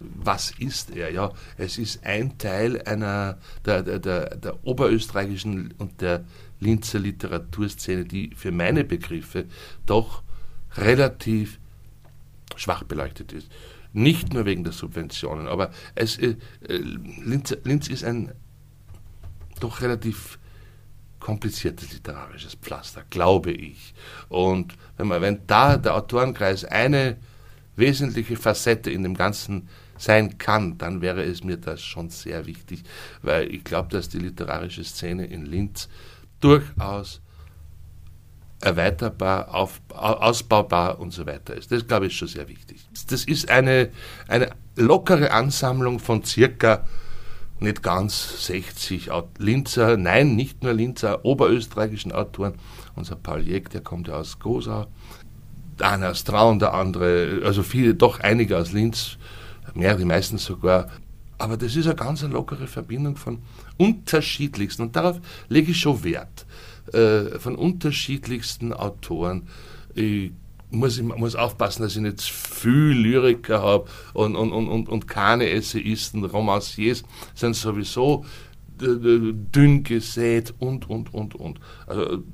Was 0.00 0.52
ist 0.58 0.94
er? 0.94 1.12
Ja, 1.12 1.32
es 1.56 1.78
ist 1.78 2.04
ein 2.04 2.36
Teil 2.38 2.82
einer 2.82 3.38
der, 3.64 3.82
der, 3.82 3.98
der, 3.98 4.36
der 4.36 4.66
oberösterreichischen 4.66 5.72
und 5.78 6.00
der 6.00 6.24
Linzer 6.60 6.98
Literaturszene, 6.98 8.04
die 8.04 8.32
für 8.34 8.50
meine 8.50 8.84
Begriffe 8.84 9.46
doch 9.86 10.22
relativ 10.76 11.58
schwach 12.56 12.84
beleuchtet 12.84 13.32
ist. 13.32 13.48
Nicht 13.94 14.34
nur 14.34 14.44
wegen 14.44 14.64
der 14.64 14.72
Subventionen, 14.72 15.46
aber 15.46 15.70
es, 15.94 16.18
äh, 16.18 16.36
äh, 16.68 16.76
Linz, 16.76 17.56
Linz 17.64 17.88
ist 17.88 18.04
ein 18.04 18.32
doch 19.60 19.80
relativ 19.80 20.38
kompliziertes 21.20 21.92
literarisches 21.92 22.56
Pflaster, 22.56 23.04
glaube 23.08 23.52
ich. 23.52 23.94
Und 24.28 24.74
wenn, 24.96 25.06
man, 25.06 25.22
wenn 25.22 25.46
da 25.46 25.76
der 25.76 25.94
Autorenkreis 25.94 26.64
eine 26.64 27.16
wesentliche 27.76 28.36
Facette 28.36 28.90
in 28.90 29.04
dem 29.04 29.14
Ganzen 29.14 29.68
sein 29.96 30.38
kann, 30.38 30.76
dann 30.76 31.00
wäre 31.00 31.22
es 31.22 31.44
mir 31.44 31.56
das 31.56 31.80
schon 31.80 32.10
sehr 32.10 32.46
wichtig, 32.46 32.82
weil 33.22 33.54
ich 33.54 33.64
glaube, 33.64 33.90
dass 33.90 34.08
die 34.08 34.18
literarische 34.18 34.84
Szene 34.84 35.24
in 35.26 35.46
Linz 35.46 35.88
durchaus 36.40 37.20
erweiterbar, 38.64 39.54
auf, 39.54 39.80
ausbaubar 39.90 40.98
und 40.98 41.12
so 41.12 41.26
weiter 41.26 41.54
ist. 41.54 41.70
Das, 41.70 41.86
glaube 41.86 42.06
ich, 42.06 42.16
schon 42.16 42.28
sehr 42.28 42.48
wichtig. 42.48 42.84
Das 43.08 43.24
ist 43.24 43.50
eine, 43.50 43.90
eine 44.28 44.50
lockere 44.76 45.30
Ansammlung 45.30 45.98
von 45.98 46.24
circa 46.24 46.84
nicht 47.60 47.82
ganz 47.82 48.46
60 48.46 49.10
Linzer, 49.38 49.96
nein, 49.96 50.34
nicht 50.34 50.62
nur 50.62 50.72
Linzer, 50.72 51.24
oberösterreichischen 51.24 52.12
Autoren. 52.12 52.54
Unser 52.96 53.16
Paul 53.16 53.42
Jäck, 53.42 53.70
der 53.70 53.80
kommt 53.80 54.08
ja 54.08 54.14
aus 54.14 54.38
Gosau, 54.38 54.86
einer 55.80 56.10
aus 56.10 56.24
Traun, 56.24 56.58
der 56.58 56.74
andere, 56.74 57.42
also 57.44 57.62
viele, 57.62 57.94
doch 57.94 58.20
einige 58.20 58.58
aus 58.58 58.72
Linz, 58.72 59.18
mehr, 59.74 59.96
die 59.96 60.04
meisten 60.04 60.38
sogar. 60.38 60.88
Aber 61.38 61.56
das 61.56 61.76
ist 61.76 61.86
eine 61.86 61.96
ganz 61.96 62.22
lockere 62.22 62.66
Verbindung 62.66 63.16
von 63.16 63.42
unterschiedlichsten 63.76 64.82
und 64.82 64.96
darauf 64.96 65.20
lege 65.48 65.72
ich 65.72 65.78
schon 65.78 66.02
Wert 66.04 66.46
äh, 66.92 67.38
von 67.38 67.56
unterschiedlichsten 67.56 68.72
Autoren. 68.72 69.48
Ich 69.94 70.32
muss, 70.70 70.98
ich 70.98 71.04
muss 71.04 71.36
aufpassen, 71.36 71.82
dass 71.82 71.96
ich 71.96 72.02
nicht 72.02 72.20
viel 72.20 72.92
Lyriker 72.92 73.62
habe 73.62 73.86
und, 74.12 74.36
und, 74.36 74.52
und, 74.52 74.88
und 74.88 75.08
keine 75.08 75.50
Essayisten, 75.50 76.24
Romanciers 76.24 77.04
sind 77.34 77.54
sowieso 77.54 78.24
dünn 78.76 79.84
gesät 79.84 80.52
und, 80.58 80.90
und, 80.90 81.14
und, 81.14 81.34
und. 81.36 81.60
Also, 81.86 82.24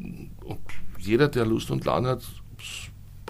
und 0.45 0.59
jeder, 0.99 1.29
der 1.29 1.45
Lust 1.45 1.71
und 1.71 1.85
Laune 1.85 2.09
hat, 2.09 2.23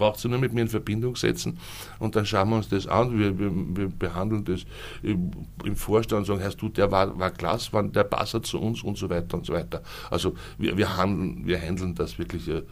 braucht 0.01 0.19
sich 0.19 0.31
nur 0.31 0.39
mit 0.39 0.51
mir 0.51 0.61
in 0.61 0.67
Verbindung 0.67 1.15
setzen 1.15 1.59
und 1.99 2.15
dann 2.15 2.25
schauen 2.25 2.49
wir 2.49 2.55
uns 2.55 2.69
das 2.69 2.87
an. 2.87 3.19
Wir, 3.19 3.37
wir, 3.37 3.51
wir 3.53 3.87
behandeln 3.87 4.43
das 4.43 4.61
im, 5.03 5.31
im, 5.63 5.75
Vorstand 5.75 6.21
und 6.21 6.25
sagen, 6.25 6.39
Herr 6.39 6.49
du, 6.49 6.69
der 6.69 6.91
war, 6.91 7.19
war 7.19 7.29
klasse, 7.29 7.69
der 7.93 8.03
passt 8.03 8.45
zu 8.45 8.59
uns 8.59 8.81
und 8.81 8.97
so 8.97 9.09
weiter 9.11 9.37
und 9.37 9.45
so 9.45 9.53
weiter. 9.53 9.83
Also 10.09 10.33
wir, 10.57 10.75
wir, 10.75 10.97
handeln, 10.97 11.45
wir 11.45 11.61
handeln 11.61 11.93
das 11.93 12.17
wirklich, 12.17 12.47
äh, 12.47 12.63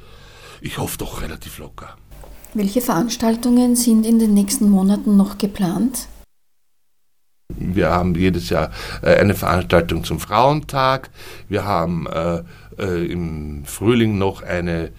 ich 0.60 0.80
hoffe 0.80 0.98
doch 0.98 1.22
relativ 1.22 1.60
locker. 1.60 1.96
Welche 2.56 2.82
Veranstaltungen 2.82 3.76
sind 3.76 4.08
in 4.08 4.18
den 4.18 4.34
nächsten 4.34 4.68
Monaten 4.68 5.16
noch 5.16 5.38
geplant? 5.38 6.08
Wir 7.56 7.90
haben 7.92 8.16
jedes 8.16 8.50
Jahr 8.50 8.72
äh, 9.04 9.18
eine 9.18 9.36
Veranstaltung 9.36 10.04
zum 10.04 10.20
Frauentag. 10.20 11.12
Wir 11.48 11.64
haben 11.64 12.08
äh, 12.08 12.44
im 13.06 13.66
Frühling 13.66 14.18
noch 14.18 14.42
eine 14.42 14.92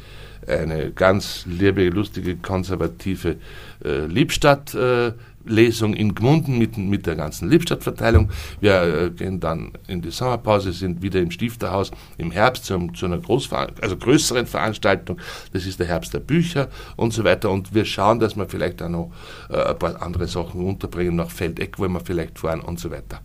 eine 0.46 0.90
ganz 0.90 1.44
liebe, 1.46 1.88
lustige, 1.88 2.36
konservative 2.36 3.36
äh, 3.84 4.06
Liebstadt. 4.06 4.74
Äh, 4.74 5.12
Lesung 5.44 5.94
in 5.94 6.14
Gmunden 6.14 6.58
mit, 6.58 6.76
mit 6.76 7.06
der 7.06 7.16
ganzen 7.16 7.48
Liebstadtverteilung. 7.48 8.30
Wir 8.60 8.82
äh, 8.82 9.10
gehen 9.10 9.40
dann 9.40 9.72
in 9.86 10.02
die 10.02 10.10
Sommerpause, 10.10 10.72
sind 10.72 11.02
wieder 11.02 11.20
im 11.20 11.30
Stifterhaus 11.30 11.90
im 12.18 12.30
Herbst 12.30 12.66
zum, 12.66 12.94
zu 12.94 13.06
einer 13.06 13.20
also 13.80 13.96
größeren 13.96 14.46
Veranstaltung. 14.46 15.18
Das 15.52 15.66
ist 15.66 15.78
der 15.80 15.86
Herbst 15.86 16.12
der 16.14 16.20
Bücher 16.20 16.68
und 16.96 17.12
so 17.12 17.24
weiter. 17.24 17.50
Und 17.50 17.74
wir 17.74 17.84
schauen, 17.84 18.20
dass 18.20 18.36
wir 18.36 18.48
vielleicht 18.48 18.82
auch 18.82 18.88
noch 18.88 19.10
äh, 19.48 19.56
ein 19.56 19.78
paar 19.78 20.02
andere 20.02 20.26
Sachen 20.26 20.64
unterbringen, 20.64 21.16
nach 21.16 21.30
Feldeck 21.30 21.78
wollen 21.78 21.92
wir 21.92 22.00
vielleicht 22.00 22.38
fahren 22.38 22.60
und 22.60 22.78
so 22.78 22.90
weiter. 22.90 23.20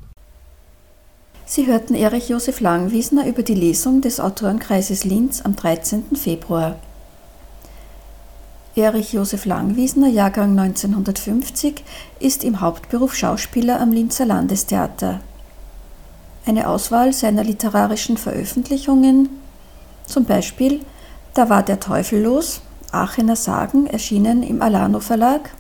Sie 1.48 1.67
hörten 1.67 1.93
Erich 1.93 2.29
Josef 2.29 2.60
Langwiesner 2.60 3.27
über 3.27 3.43
die 3.43 3.53
Lesung 3.53 4.01
des 4.01 4.19
Autorenkreises 4.19 5.03
Linz 5.03 5.41
am 5.41 5.55
13. 5.55 6.15
Februar. 6.15 6.79
Erich 8.77 9.13
Josef 9.13 9.46
Langwiesner, 9.46 10.10
Jahrgang 10.10 10.60
1950, 10.60 11.82
ist 12.20 12.44
im 12.44 12.60
Hauptberuf 12.60 13.15
Schauspieler 13.15 13.79
am 13.79 13.94
Linzer 13.94 14.25
Landestheater. 14.25 15.22
Eine 16.46 16.67
Auswahl 16.67 17.13
seiner 17.13 17.46
literarischen 17.46 18.17
Veröffentlichungen, 18.17 19.29
zum 20.05 20.25
Beispiel 20.25 20.82
Da 21.34 21.50
war 21.50 21.63
der 21.63 21.79
Teufel 21.79 22.22
los, 22.22 22.60
Aachener 22.91 23.38
Sagen, 23.38 23.88
erschienen 23.88 24.44
im 24.44 24.62
Alano 24.62 25.00
Verlag, 25.00 25.51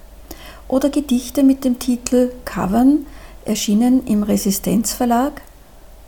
oder 0.67 0.89
Gedichte 0.89 1.43
mit 1.43 1.63
dem 1.63 1.79
Titel 1.79 2.33
Covern, 2.43 3.05
erschienen 3.45 4.05
im 4.07 4.23
Resistenz 4.23 4.91
Verlag, 4.91 5.41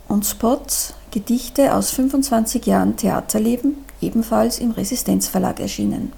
und 0.08 0.26
Spots, 0.26 0.92
Gedichte 1.10 1.74
aus 1.74 1.90
25 1.90 2.66
Jahren 2.66 2.96
Theaterleben, 2.96 3.76
ebenfalls 4.02 4.58
im 4.58 4.72
Resistenz 4.72 5.26
Verlag 5.26 5.58
erschienen. 5.58 6.12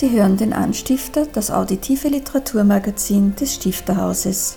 Sie 0.00 0.12
hören 0.12 0.36
den 0.36 0.52
Anstifter, 0.52 1.26
das 1.26 1.50
auditive 1.50 2.06
Literaturmagazin 2.06 3.34
des 3.34 3.56
Stifterhauses. 3.56 4.56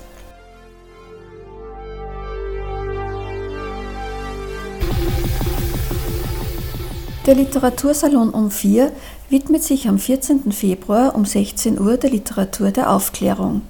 Der 7.25 7.33
Literatursalon 7.33 8.29
um 8.29 8.51
4 8.51 8.91
widmet 9.31 9.63
sich 9.63 9.87
am 9.87 9.97
14. 9.97 10.51
Februar 10.51 11.15
um 11.15 11.25
16 11.25 11.79
Uhr 11.79 11.97
der 11.97 12.11
Literatur 12.11 12.69
der 12.69 12.91
Aufklärung. 12.91 13.63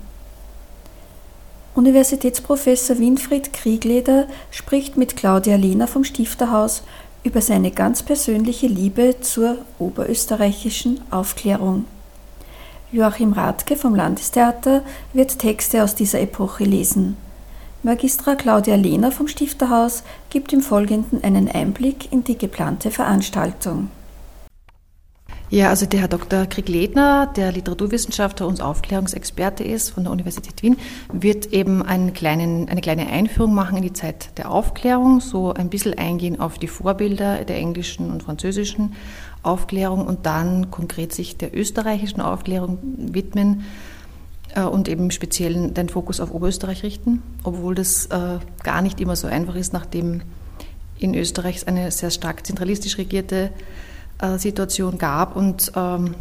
Universitätsprofessor 1.74 3.00
Winfried 3.00 3.54
Kriegleder 3.54 4.28
spricht 4.50 4.98
mit 4.98 5.16
Claudia 5.16 5.56
Lehner 5.56 5.88
vom 5.88 6.04
Stifterhaus 6.04 6.84
über 7.24 7.42
seine 7.42 7.72
ganz 7.72 8.04
persönliche 8.04 8.68
Liebe 8.68 9.16
zur 9.22 9.60
oberösterreichischen 9.80 11.02
Aufklärung. 11.12 11.86
Joachim 12.92 13.34
Radke 13.34 13.78
vom 13.78 13.96
Landestheater 13.96 14.84
wird 15.14 15.40
Texte 15.40 15.84
aus 15.84 15.96
dieser 15.96 16.20
Epoche 16.20 16.64
lesen. 16.64 17.16
Magistra 17.84 18.36
Claudia 18.36 18.76
Lehner 18.76 19.12
vom 19.12 19.28
Stifterhaus 19.28 20.04
gibt 20.30 20.54
im 20.54 20.62
Folgenden 20.62 21.24
einen 21.24 21.50
Einblick 21.50 22.12
in 22.12 22.24
die 22.24 22.38
geplante 22.38 22.92
Veranstaltung. 22.92 23.90
Ja, 25.54 25.68
also 25.68 25.86
der 25.86 26.00
Herr 26.00 26.08
Dr. 26.08 26.46
Krieg-Ledner, 26.46 27.28
der 27.28 27.52
Literaturwissenschaftler 27.52 28.48
und 28.48 28.62
Aufklärungsexperte 28.62 29.66
ist 29.66 29.90
von 29.90 30.06
der 30.06 30.14
Universität 30.14 30.64
Wien, 30.64 30.78
wird 31.12 31.48
eben 31.48 31.84
einen 31.84 32.14
kleinen, 32.14 32.70
eine 32.70 32.80
kleine 32.80 33.08
Einführung 33.08 33.54
machen 33.54 33.76
in 33.76 33.84
die 33.84 33.92
Zeit 33.92 34.38
der 34.38 34.50
Aufklärung, 34.50 35.20
so 35.20 35.54
ein 35.54 35.70
bisschen 35.70 35.98
eingehen 35.98 36.40
auf 36.40 36.58
die 36.58 36.70
Vorbilder 36.70 37.44
der 37.44 37.58
englischen 37.58 38.12
und 38.12 38.24
französischen 38.24 38.96
Aufklärung 39.44 40.08
und 40.08 40.26
dann 40.26 40.72
konkret 40.72 41.12
sich 41.12 41.36
der 41.36 41.54
österreichischen 41.54 42.22
Aufklärung 42.22 42.78
widmen 42.96 43.66
äh, 44.56 44.62
und 44.62 44.88
eben 44.88 45.12
speziell 45.12 45.72
den 45.72 45.90
Fokus 45.90 46.22
auf 46.22 46.34
Oberösterreich 46.34 46.82
richten, 46.84 47.22
obwohl 47.44 47.76
das 47.76 48.06
äh, 48.06 48.40
gar 48.64 48.82
nicht 48.82 49.02
immer 49.02 49.18
so 49.18 49.28
einfach 49.28 49.56
ist, 49.56 49.74
nachdem 49.74 50.22
in 50.98 51.14
Österreich 51.14 51.68
eine 51.68 51.92
sehr 51.92 52.10
stark 52.10 52.46
zentralistisch 52.46 52.98
regierte 52.98 53.50
Situation 54.38 54.98
gab 54.98 55.36
und 55.36 55.72
ähm, 55.76 56.16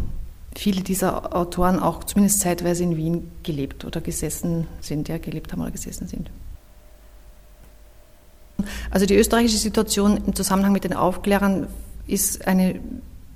viele 0.56 0.82
dieser 0.82 1.36
Autoren 1.36 1.78
auch 1.78 2.04
zumindest 2.04 2.40
zeitweise 2.40 2.82
in 2.82 2.96
Wien 2.96 3.30
gelebt 3.42 3.84
oder 3.84 4.00
gesessen 4.00 4.66
sind, 4.80 5.08
ja, 5.08 5.18
gelebt 5.18 5.52
haben 5.52 5.62
oder 5.62 5.70
gesessen 5.70 6.08
sind. 6.08 6.30
Also 8.90 9.06
die 9.06 9.14
österreichische 9.14 9.58
Situation 9.58 10.18
im 10.26 10.34
Zusammenhang 10.34 10.72
mit 10.72 10.84
den 10.84 10.92
Aufklärern 10.92 11.66
ist 12.06 12.46
eine 12.46 12.80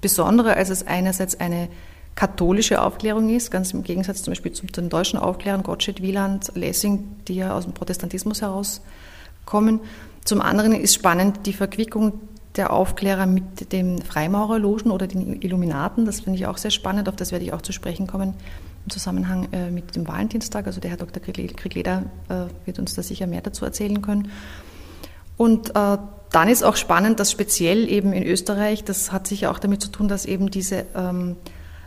besondere, 0.00 0.56
als 0.56 0.70
es 0.70 0.86
einerseits 0.86 1.40
eine 1.40 1.68
katholische 2.14 2.82
Aufklärung 2.82 3.34
ist, 3.34 3.50
ganz 3.50 3.72
im 3.72 3.82
Gegensatz 3.82 4.22
zum 4.22 4.32
Beispiel 4.32 4.52
zu 4.52 4.66
den 4.66 4.88
deutschen 4.88 5.18
Aufklärern, 5.18 5.62
Gottsched, 5.62 6.02
Wieland, 6.02 6.52
Lessing, 6.54 7.16
die 7.26 7.36
ja 7.36 7.56
aus 7.56 7.64
dem 7.64 7.72
Protestantismus 7.72 8.42
herauskommen. 8.42 9.80
Zum 10.24 10.40
anderen 10.40 10.74
ist 10.74 10.94
spannend 10.94 11.46
die 11.46 11.52
Verquickung 11.52 12.20
der 12.56 12.72
Aufklärer 12.72 13.26
mit 13.26 13.72
den 13.72 14.00
Freimaurerlogen 14.02 14.90
oder 14.90 15.06
den 15.06 15.40
Illuminaten. 15.42 16.04
Das 16.06 16.20
finde 16.20 16.38
ich 16.38 16.46
auch 16.46 16.58
sehr 16.58 16.70
spannend, 16.70 17.08
auf 17.08 17.16
das 17.16 17.32
werde 17.32 17.44
ich 17.44 17.52
auch 17.52 17.62
zu 17.62 17.72
sprechen 17.72 18.06
kommen 18.06 18.34
im 18.84 18.90
Zusammenhang 18.90 19.48
äh, 19.52 19.70
mit 19.70 19.96
dem 19.96 20.06
Valentinstag. 20.06 20.66
Also 20.66 20.80
der 20.80 20.90
Herr 20.90 20.98
Dr. 20.98 21.22
Kriegleder 21.22 22.04
äh, 22.28 22.66
wird 22.66 22.78
uns 22.78 22.94
da 22.94 23.02
sicher 23.02 23.26
mehr 23.26 23.40
dazu 23.40 23.64
erzählen 23.64 24.02
können. 24.02 24.30
Und 25.36 25.70
äh, 25.70 25.98
dann 26.30 26.48
ist 26.48 26.62
auch 26.62 26.76
spannend, 26.76 27.20
dass 27.20 27.30
speziell 27.30 27.88
eben 27.88 28.12
in 28.12 28.24
Österreich, 28.24 28.84
das 28.84 29.12
hat 29.12 29.26
sicher 29.26 29.50
auch 29.50 29.58
damit 29.58 29.82
zu 29.82 29.88
tun, 29.88 30.08
dass 30.08 30.26
eben 30.26 30.50
diese 30.50 30.84
ähm, 30.94 31.36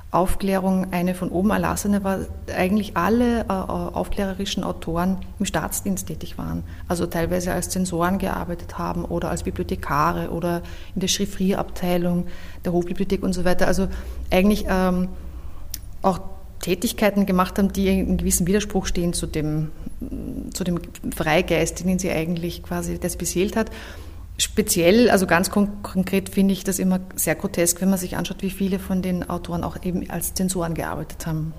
Aufklärung 0.10 0.94
eine 0.94 1.16
von 1.16 1.30
oben 1.30 1.50
erlassene 1.50 2.04
war, 2.04 2.20
eigentlich 2.56 2.96
alle 2.96 3.42
äh, 3.42 3.52
aufklärerischen 3.52 4.64
Autoren 4.64 5.18
im 5.38 5.46
Staatsdienst 5.46 6.08
tätig 6.08 6.38
waren. 6.38 6.64
Also 6.88 7.08
teilweise 7.08 7.52
als 7.52 7.70
Zensoren 7.70 8.18
gearbeitet 8.18 8.78
haben 8.78 9.04
oder 9.04 9.30
als 9.30 9.44
Bibliothekare 9.44 10.30
oder 10.30 10.62
in 10.96 11.02
der 11.02 11.10
Chiffrierabteilung 11.10 12.28
der 12.64 12.72
Hofbibliothek 12.72 13.22
und 13.22 13.34
so 13.34 13.44
weiter. 13.44 13.68
Also 13.68 13.90
eigentlich 14.32 14.66
ähm, 14.70 15.10
auch 16.02 16.20
Tätigkeiten 16.62 17.26
gemacht 17.26 17.58
haben, 17.58 17.74
die 17.74 17.88
in 17.88 18.18
gewissem 18.18 18.48
Widerspruch 18.48 18.86
stehen 18.86 19.12
zu 19.14 19.28
dem, 19.28 19.72
zu 20.54 20.64
dem 20.64 20.80
Freigeist, 21.16 21.84
den 21.84 22.00
sie 22.00 22.12
eigentlich 22.12 22.64
quasi 22.64 22.98
das 22.98 23.18
beseelt 23.18 23.58
hat. 23.58 23.70
Speziell, 24.40 25.10
also 25.10 25.26
ganz 25.26 25.50
konkret 25.50 26.30
finde 26.30 26.54
ich 26.54 26.64
das 26.64 26.78
immer 26.78 27.00
sehr 27.16 27.34
grotesk, 27.34 27.82
wenn 27.82 27.90
man 27.90 27.98
sich 27.98 28.18
anschaut, 28.18 28.44
wie 28.44 28.52
viele 28.52 28.78
von 28.78 29.02
den 29.02 29.28
Autoren 29.28 29.64
auch 29.64 29.84
eben 29.84 30.08
als 30.12 30.36
Zensoren 30.36 30.76
gearbeitet 30.76 31.26
haben. 31.26 31.54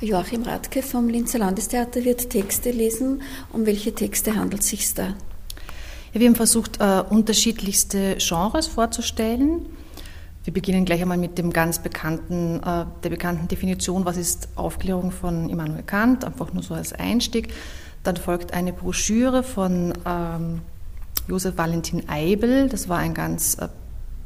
Joachim 0.00 0.42
Radke 0.42 0.82
vom 0.82 1.08
Linzer 1.08 1.38
Landestheater 1.38 2.04
wird 2.04 2.30
Texte 2.30 2.70
lesen. 2.70 3.22
Um 3.52 3.66
welche 3.66 3.94
Texte 3.94 4.34
handelt 4.34 4.62
es 4.62 4.68
sich 4.68 4.94
da? 4.94 5.14
Ja, 6.12 6.20
wir 6.20 6.26
haben 6.26 6.36
versucht, 6.36 6.80
uh, 6.80 7.04
unterschiedlichste 7.08 8.16
Genres 8.18 8.66
vorzustellen. 8.66 9.66
Wir 10.44 10.52
beginnen 10.52 10.84
gleich 10.84 11.00
einmal 11.02 11.18
mit 11.18 11.38
dem 11.38 11.52
ganz 11.52 11.78
bekannten, 11.78 12.56
uh, 12.58 12.86
der 13.02 13.10
bekannten 13.10 13.46
Definition, 13.48 14.04
was 14.04 14.16
ist 14.16 14.48
Aufklärung 14.56 15.12
von 15.12 15.48
Immanuel 15.48 15.84
Kant, 15.84 16.24
einfach 16.24 16.52
nur 16.52 16.62
so 16.64 16.74
als 16.74 16.92
Einstieg. 16.92 17.52
Dann 18.02 18.16
folgt 18.16 18.52
eine 18.52 18.72
Broschüre 18.72 19.42
von 19.42 19.92
ähm, 20.04 20.62
Josef 21.28 21.56
Valentin 21.56 22.08
Eibel. 22.08 22.68
Das 22.68 22.88
war 22.88 22.98
ein 22.98 23.14
ganz 23.14 23.54
äh, 23.54 23.68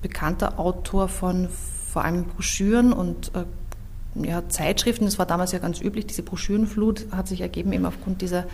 bekannter 0.01 0.59
Autor 0.59 1.09
von 1.09 1.49
vor 1.49 2.05
allem 2.05 2.25
Broschüren 2.25 2.93
und 2.93 3.33
äh, 3.35 4.27
ja, 4.27 4.49
Zeitschriften. 4.49 5.05
Das 5.05 5.19
war 5.19 5.27
damals 5.27 5.53
ja 5.53 5.59
ganz 5.59 5.81
üblich. 5.81 6.07
Diese 6.07 6.23
Broschürenflut 6.23 7.07
hat 7.13 7.29
sich 7.29 7.43
ergeben 7.43 7.73
eben 7.73 7.87
aufgrund 7.87 8.23
dieser 8.23 8.45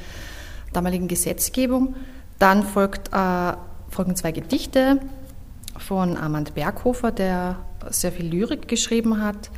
damaligen 0.72 1.08
Gesetzgebung. 1.08 1.94
Dann 2.38 2.62
folgt, 2.64 3.12
äh, 3.12 3.52
folgen 3.90 4.16
zwei 4.16 4.32
Gedichte 4.32 5.00
von 5.78 6.16
Armand 6.16 6.54
Berghofer, 6.54 7.12
der 7.12 7.56
sehr 7.90 8.12
viel 8.12 8.26
Lyrik 8.26 8.68
geschrieben 8.68 9.22
hat, 9.22 9.50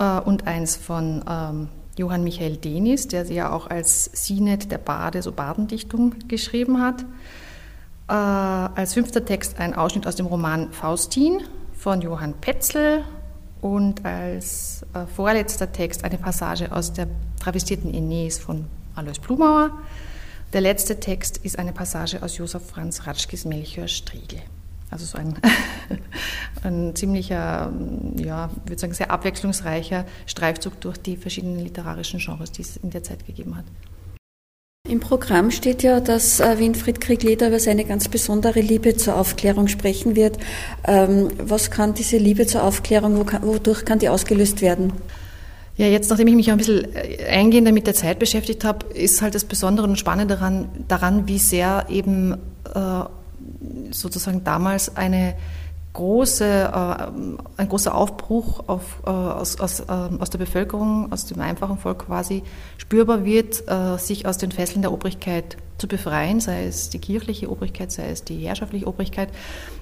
äh, 0.00 0.20
und 0.20 0.46
eins 0.46 0.76
von 0.76 1.24
ähm, 1.28 1.68
Johann 2.00 2.24
Michael 2.24 2.56
Denis, 2.56 3.08
der 3.08 3.26
sie 3.26 3.34
ja 3.34 3.52
auch 3.52 3.66
als 3.68 4.06
Sinet 4.14 4.72
der 4.72 4.78
Bade, 4.78 5.20
so 5.20 5.32
Badendichtung, 5.32 6.14
geschrieben 6.28 6.80
hat. 6.80 7.02
Äh, 8.08 8.12
als 8.12 8.94
fünfter 8.94 9.24
Text 9.24 9.58
ein 9.60 9.74
Ausschnitt 9.74 10.06
aus 10.06 10.16
dem 10.16 10.24
Roman 10.24 10.72
Faustin 10.72 11.42
von 11.74 12.00
Johann 12.00 12.34
Petzl 12.40 13.04
und 13.60 14.04
als 14.06 14.86
äh, 14.94 15.04
vorletzter 15.14 15.72
Text 15.72 16.02
eine 16.02 16.16
Passage 16.16 16.72
aus 16.72 16.94
der 16.94 17.06
travestierten 17.38 17.92
Aeneis 17.94 18.38
von 18.38 18.64
Alois 18.94 19.20
Blumauer. 19.20 19.70
Der 20.54 20.62
letzte 20.62 20.98
Text 21.00 21.36
ist 21.36 21.58
eine 21.58 21.72
Passage 21.72 22.22
aus 22.22 22.38
Josef 22.38 22.66
Franz 22.66 23.06
Ratschkes 23.06 23.44
Melchior 23.44 23.88
Striegel. 23.88 24.40
Also 24.90 25.06
so 25.06 25.18
ein, 25.18 25.34
ein 26.62 26.94
ziemlicher, 26.96 27.72
ja, 28.16 28.50
ich 28.64 28.70
würde 28.70 28.80
sagen, 28.80 28.94
sehr 28.94 29.10
abwechslungsreicher 29.10 30.04
Streifzug 30.26 30.80
durch 30.80 30.98
die 30.98 31.16
verschiedenen 31.16 31.60
literarischen 31.60 32.18
Genres, 32.18 32.52
die 32.52 32.62
es 32.62 32.76
in 32.76 32.90
der 32.90 33.02
Zeit 33.02 33.26
gegeben 33.26 33.56
hat. 33.56 33.64
Im 34.88 34.98
Programm 34.98 35.50
steht 35.50 35.82
ja, 35.82 36.00
dass 36.00 36.40
äh, 36.40 36.58
Winfried 36.58 37.00
Kriegleder 37.00 37.48
über 37.48 37.60
seine 37.60 37.84
ganz 37.84 38.08
besondere 38.08 38.60
Liebe 38.60 38.96
zur 38.96 39.14
Aufklärung 39.16 39.68
sprechen 39.68 40.16
wird. 40.16 40.38
Ähm, 40.84 41.28
was 41.38 41.70
kann 41.70 41.94
diese 41.94 42.16
Liebe 42.16 42.46
zur 42.46 42.64
Aufklärung, 42.64 43.30
wodurch 43.42 43.84
kann 43.84 43.98
die 43.98 44.08
ausgelöst 44.08 44.62
werden? 44.62 44.92
Ja, 45.76 45.86
jetzt, 45.86 46.10
nachdem 46.10 46.28
ich 46.28 46.34
mich 46.34 46.50
ein 46.50 46.58
bisschen 46.58 46.94
äh, 46.94 47.24
eingehender 47.26 47.72
mit 47.72 47.86
der 47.86 47.94
Zeit 47.94 48.18
beschäftigt 48.18 48.64
habe, 48.64 48.86
ist 48.94 49.22
halt 49.22 49.34
das 49.34 49.44
Besondere 49.44 49.86
und 49.86 49.98
Spannende 49.98 50.34
daran, 50.34 50.68
daran 50.88 51.28
wie 51.28 51.38
sehr 51.38 51.86
eben 51.88 52.32
äh, 52.74 53.04
sozusagen 53.90 54.44
damals 54.44 54.96
eine 54.96 55.34
große, 55.92 56.44
äh, 56.44 57.60
ein 57.60 57.68
großer 57.68 57.94
Aufbruch 57.94 58.64
auf, 58.68 59.02
äh, 59.04 59.10
aus, 59.10 59.58
aus, 59.60 59.80
äh, 59.80 59.84
aus 59.90 60.30
der 60.30 60.38
Bevölkerung, 60.38 61.12
aus 61.12 61.26
dem 61.26 61.40
einfachen 61.40 61.78
Volk 61.78 62.06
quasi 62.06 62.42
spürbar 62.78 63.24
wird, 63.24 63.68
äh, 63.68 63.98
sich 63.98 64.26
aus 64.26 64.38
den 64.38 64.52
Fesseln 64.52 64.82
der 64.82 64.92
Obrigkeit 64.92 65.56
zu 65.78 65.88
befreien, 65.88 66.40
sei 66.40 66.66
es 66.66 66.90
die 66.90 66.98
kirchliche 66.98 67.50
Obrigkeit, 67.50 67.90
sei 67.90 68.10
es 68.10 68.22
die 68.22 68.38
herrschaftliche 68.38 68.86
Obrigkeit. 68.86 69.30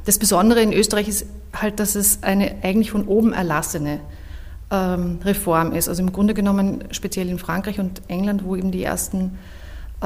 Das 0.07 0.19
Besondere 0.19 0.63
in 0.63 0.73
Österreich 0.73 1.09
ist 1.09 1.27
halt, 1.53 1.81
dass 1.81 1.95
es 1.95 2.23
eine 2.23 2.57
eigentlich 2.63 2.91
von 2.91 3.07
oben 3.07 3.33
erlassene 3.33 4.01
ähm, 4.71 5.19
Reform 5.25 5.73
ist. 5.73 5.89
Also 5.89 6.03
im 6.03 6.13
Grunde 6.13 6.35
genommen 6.35 6.85
speziell 6.91 7.29
in 7.29 7.39
Frankreich 7.39 7.81
und 7.81 8.03
England, 8.09 8.45
wo 8.45 8.57
eben 8.57 8.71
die 8.71 8.85
ersten 8.85 9.39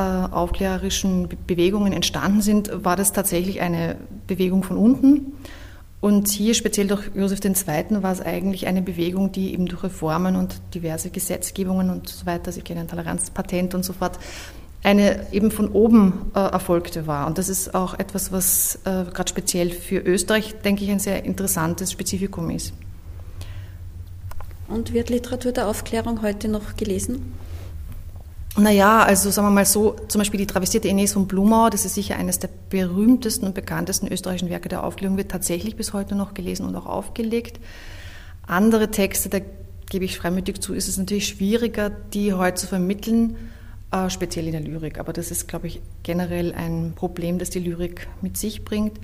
aufklärerischen 0.01 1.29
Bewegungen 1.47 1.93
entstanden 1.93 2.41
sind, 2.41 2.85
war 2.85 2.97
das 2.97 3.13
tatsächlich 3.13 3.61
eine 3.61 3.97
Bewegung 4.27 4.63
von 4.63 4.79
unten. 4.79 5.35
Und 6.03 6.31
hier 6.31 6.55
speziell 6.55 6.89
durch 6.89 7.11
Josef 7.15 7.39
II. 7.45 8.03
war 8.03 8.11
es 8.11 8.21
eigentlich 8.21 8.67
eine 8.67 8.83
Bewegung, 8.83 9.31
die 9.31 9.53
eben 9.53 9.67
durch 9.67 9.85
Reformen 9.85 10.35
und 10.35 10.61
diverse 10.75 11.11
Gesetzgebungen 11.11 11.91
und 11.91 12.09
so 12.09 12.27
weiter, 12.27 12.51
Sie 12.51 12.63
kennen 12.63 12.89
Toleranzpatent 12.89 13.75
und 13.77 13.85
so 13.85 13.93
fort, 13.93 14.19
eine 14.83 15.33
eben 15.33 15.53
von 15.53 15.69
oben 15.69 16.33
äh, 16.35 16.41
erfolgte 16.41 17.07
war. 17.07 17.29
Und 17.29 17.39
das 17.39 17.49
ist 17.49 17.75
auch 17.75 17.97
etwas, 17.97 18.33
was 18.33 18.81
äh, 18.85 19.05
gerade 19.13 19.29
speziell 19.29 19.71
für 19.71 19.99
Österreich, 19.99 20.57
denke 20.65 20.83
ich, 20.83 20.91
ein 20.91 20.99
sehr 20.99 21.25
interessantes 21.25 21.93
Spezifikum 21.93 22.51
ist. 22.51 22.73
Und 24.67 24.93
wird 24.93 25.09
Literatur 25.09 25.53
der 25.53 25.69
Aufklärung 25.69 26.23
heute 26.23 26.49
noch 26.49 26.77
gelesen? 26.77 27.33
Naja, 28.57 29.03
also 29.03 29.31
sagen 29.31 29.49
wir 29.49 29.51
mal 29.53 29.65
so, 29.65 29.97
zum 30.09 30.19
Beispiel 30.19 30.39
die 30.39 30.47
travestierte 30.47 30.89
Ines 30.89 31.15
von 31.15 31.27
Blumau, 31.27 31.71
das 31.71 31.87
ist 31.87 31.95
sicher 31.95 32.17
eines 32.17 32.39
der 32.39 32.51
berühmtesten 32.69 33.47
und 33.47 33.55
bekanntesten 33.55 34.09
österreichischen 34.09 34.51
Werke 34.51 34.69
der 34.69 34.85
Aufklärung, 34.85 35.17
wird 35.17 35.31
tatsächlich 35.31 35.75
bis 35.75 35.95
heute 35.95 36.15
noch 36.15 36.35
gelesen 36.35 36.67
und 36.67 36.77
auch 36.77 36.85
aufgelegt. 36.85 37.61
Andere 38.47 38.91
Texte, 38.91 39.31
da 39.31 39.39
gebe 39.89 40.05
ich 40.05 40.19
freimütig 40.19 40.61
zu, 40.61 40.75
ist 40.75 40.87
es 40.87 40.99
natürlich 40.99 41.29
schwieriger, 41.29 41.89
die 41.89 42.35
heute 42.35 42.61
zu 42.61 42.67
vermitteln, 42.67 43.37
äh, 43.91 44.11
speziell 44.11 44.47
in 44.47 44.53
der 44.53 44.61
Lyrik. 44.61 44.99
Aber 44.99 45.15
das 45.15 45.31
ist, 45.31 45.49
glaube 45.49 45.67
ich, 45.69 45.81
generell 46.03 46.53
ein 46.53 46.93
Problem, 46.95 47.39
das 47.39 47.49
die 47.49 47.61
Lyrik 47.61 48.07
mit 48.21 48.37
sich 48.37 48.67
bringt. 48.67 49.01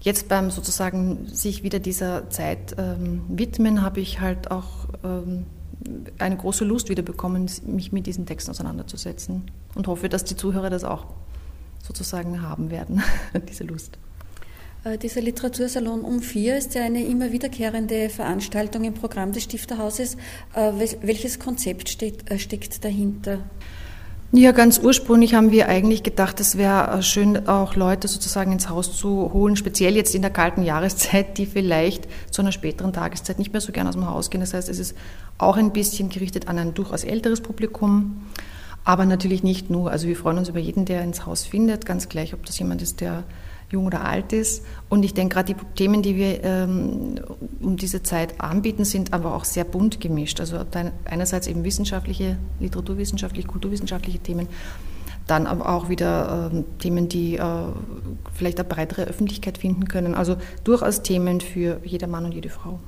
Jetzt 0.00 0.28
beim 0.28 0.50
sozusagen 0.50 1.28
sich 1.28 1.62
wieder 1.62 1.78
dieser 1.78 2.30
Zeit 2.30 2.74
ähm, 2.78 3.22
widmen, 3.28 3.82
habe 3.82 4.00
ich 4.00 4.20
halt 4.20 4.50
auch 4.50 4.88
ähm, 5.04 5.46
eine 6.18 6.36
große 6.36 6.64
Lust 6.64 6.88
wieder 6.88 7.02
bekommen, 7.02 7.50
mich 7.66 7.92
mit 7.92 8.06
diesen 8.06 8.26
Texten 8.26 8.50
auseinanderzusetzen 8.50 9.50
und 9.74 9.86
hoffe, 9.86 10.08
dass 10.08 10.24
die 10.24 10.36
Zuhörer 10.36 10.70
das 10.70 10.84
auch 10.84 11.06
sozusagen 11.82 12.42
haben 12.42 12.70
werden, 12.70 13.02
diese 13.48 13.64
Lust. 13.64 13.98
Äh, 14.84 14.98
dieser 14.98 15.20
Literatursalon 15.20 16.02
um 16.02 16.20
vier 16.20 16.56
ist 16.56 16.74
ja 16.74 16.82
eine 16.82 17.04
immer 17.04 17.32
wiederkehrende 17.32 18.08
Veranstaltung 18.08 18.84
im 18.84 18.94
Programm 18.94 19.32
des 19.32 19.44
Stifterhauses. 19.44 20.16
Äh, 20.54 20.72
welches 21.02 21.38
Konzept 21.38 21.88
steht, 21.88 22.30
äh, 22.30 22.38
steckt 22.38 22.84
dahinter? 22.84 23.38
Ja, 24.34 24.52
ganz 24.52 24.78
ursprünglich 24.78 25.34
haben 25.34 25.50
wir 25.50 25.68
eigentlich 25.68 26.02
gedacht, 26.02 26.40
es 26.40 26.56
wäre 26.56 27.02
schön, 27.02 27.48
auch 27.48 27.76
Leute 27.76 28.08
sozusagen 28.08 28.50
ins 28.50 28.70
Haus 28.70 28.96
zu 28.96 29.30
holen, 29.34 29.56
speziell 29.56 29.94
jetzt 29.94 30.14
in 30.14 30.22
der 30.22 30.30
kalten 30.30 30.62
Jahreszeit, 30.62 31.36
die 31.36 31.44
vielleicht 31.44 32.08
zu 32.30 32.40
einer 32.40 32.50
späteren 32.50 32.94
Tageszeit 32.94 33.38
nicht 33.38 33.52
mehr 33.52 33.60
so 33.60 33.72
gern 33.72 33.86
aus 33.86 33.94
dem 33.94 34.08
Haus 34.08 34.30
gehen. 34.30 34.40
Das 34.40 34.54
heißt, 34.54 34.70
es 34.70 34.78
ist 34.78 34.96
auch 35.36 35.58
ein 35.58 35.74
bisschen 35.74 36.08
gerichtet 36.08 36.48
an 36.48 36.58
ein 36.58 36.72
durchaus 36.72 37.04
älteres 37.04 37.42
Publikum, 37.42 38.22
aber 38.84 39.06
natürlich 39.06 39.42
nicht 39.42 39.70
nur. 39.70 39.90
Also 39.90 40.08
wir 40.08 40.16
freuen 40.16 40.38
uns 40.38 40.48
über 40.48 40.58
jeden, 40.58 40.84
der 40.84 41.02
ins 41.02 41.26
Haus 41.26 41.44
findet, 41.44 41.86
ganz 41.86 42.08
gleich, 42.08 42.34
ob 42.34 42.44
das 42.46 42.58
jemand 42.58 42.82
ist, 42.82 43.00
der 43.00 43.24
jung 43.70 43.86
oder 43.86 44.04
alt 44.04 44.32
ist. 44.32 44.64
Und 44.88 45.02
ich 45.02 45.14
denke, 45.14 45.34
gerade 45.34 45.54
die 45.54 45.60
Themen, 45.74 46.02
die 46.02 46.16
wir 46.16 46.44
ähm, 46.44 47.14
um 47.60 47.76
diese 47.76 48.02
Zeit 48.02 48.40
anbieten, 48.40 48.84
sind 48.84 49.12
aber 49.12 49.34
auch 49.34 49.44
sehr 49.44 49.64
bunt 49.64 50.00
gemischt. 50.00 50.40
Also 50.40 50.58
einerseits 51.04 51.46
eben 51.46 51.64
wissenschaftliche, 51.64 52.36
literaturwissenschaftliche, 52.60 53.48
kulturwissenschaftliche 53.48 54.18
Themen, 54.18 54.48
dann 55.26 55.46
aber 55.46 55.68
auch 55.70 55.88
wieder 55.88 56.50
ähm, 56.52 56.64
Themen, 56.78 57.08
die 57.08 57.36
äh, 57.36 57.44
vielleicht 58.34 58.58
eine 58.60 58.68
breitere 58.68 59.04
Öffentlichkeit 59.04 59.58
finden 59.58 59.88
können. 59.88 60.14
Also 60.14 60.36
durchaus 60.64 61.02
Themen 61.02 61.40
für 61.40 61.80
jeder 61.84 62.08
Mann 62.08 62.24
und 62.24 62.32
jede 62.32 62.50
Frau. 62.50 62.78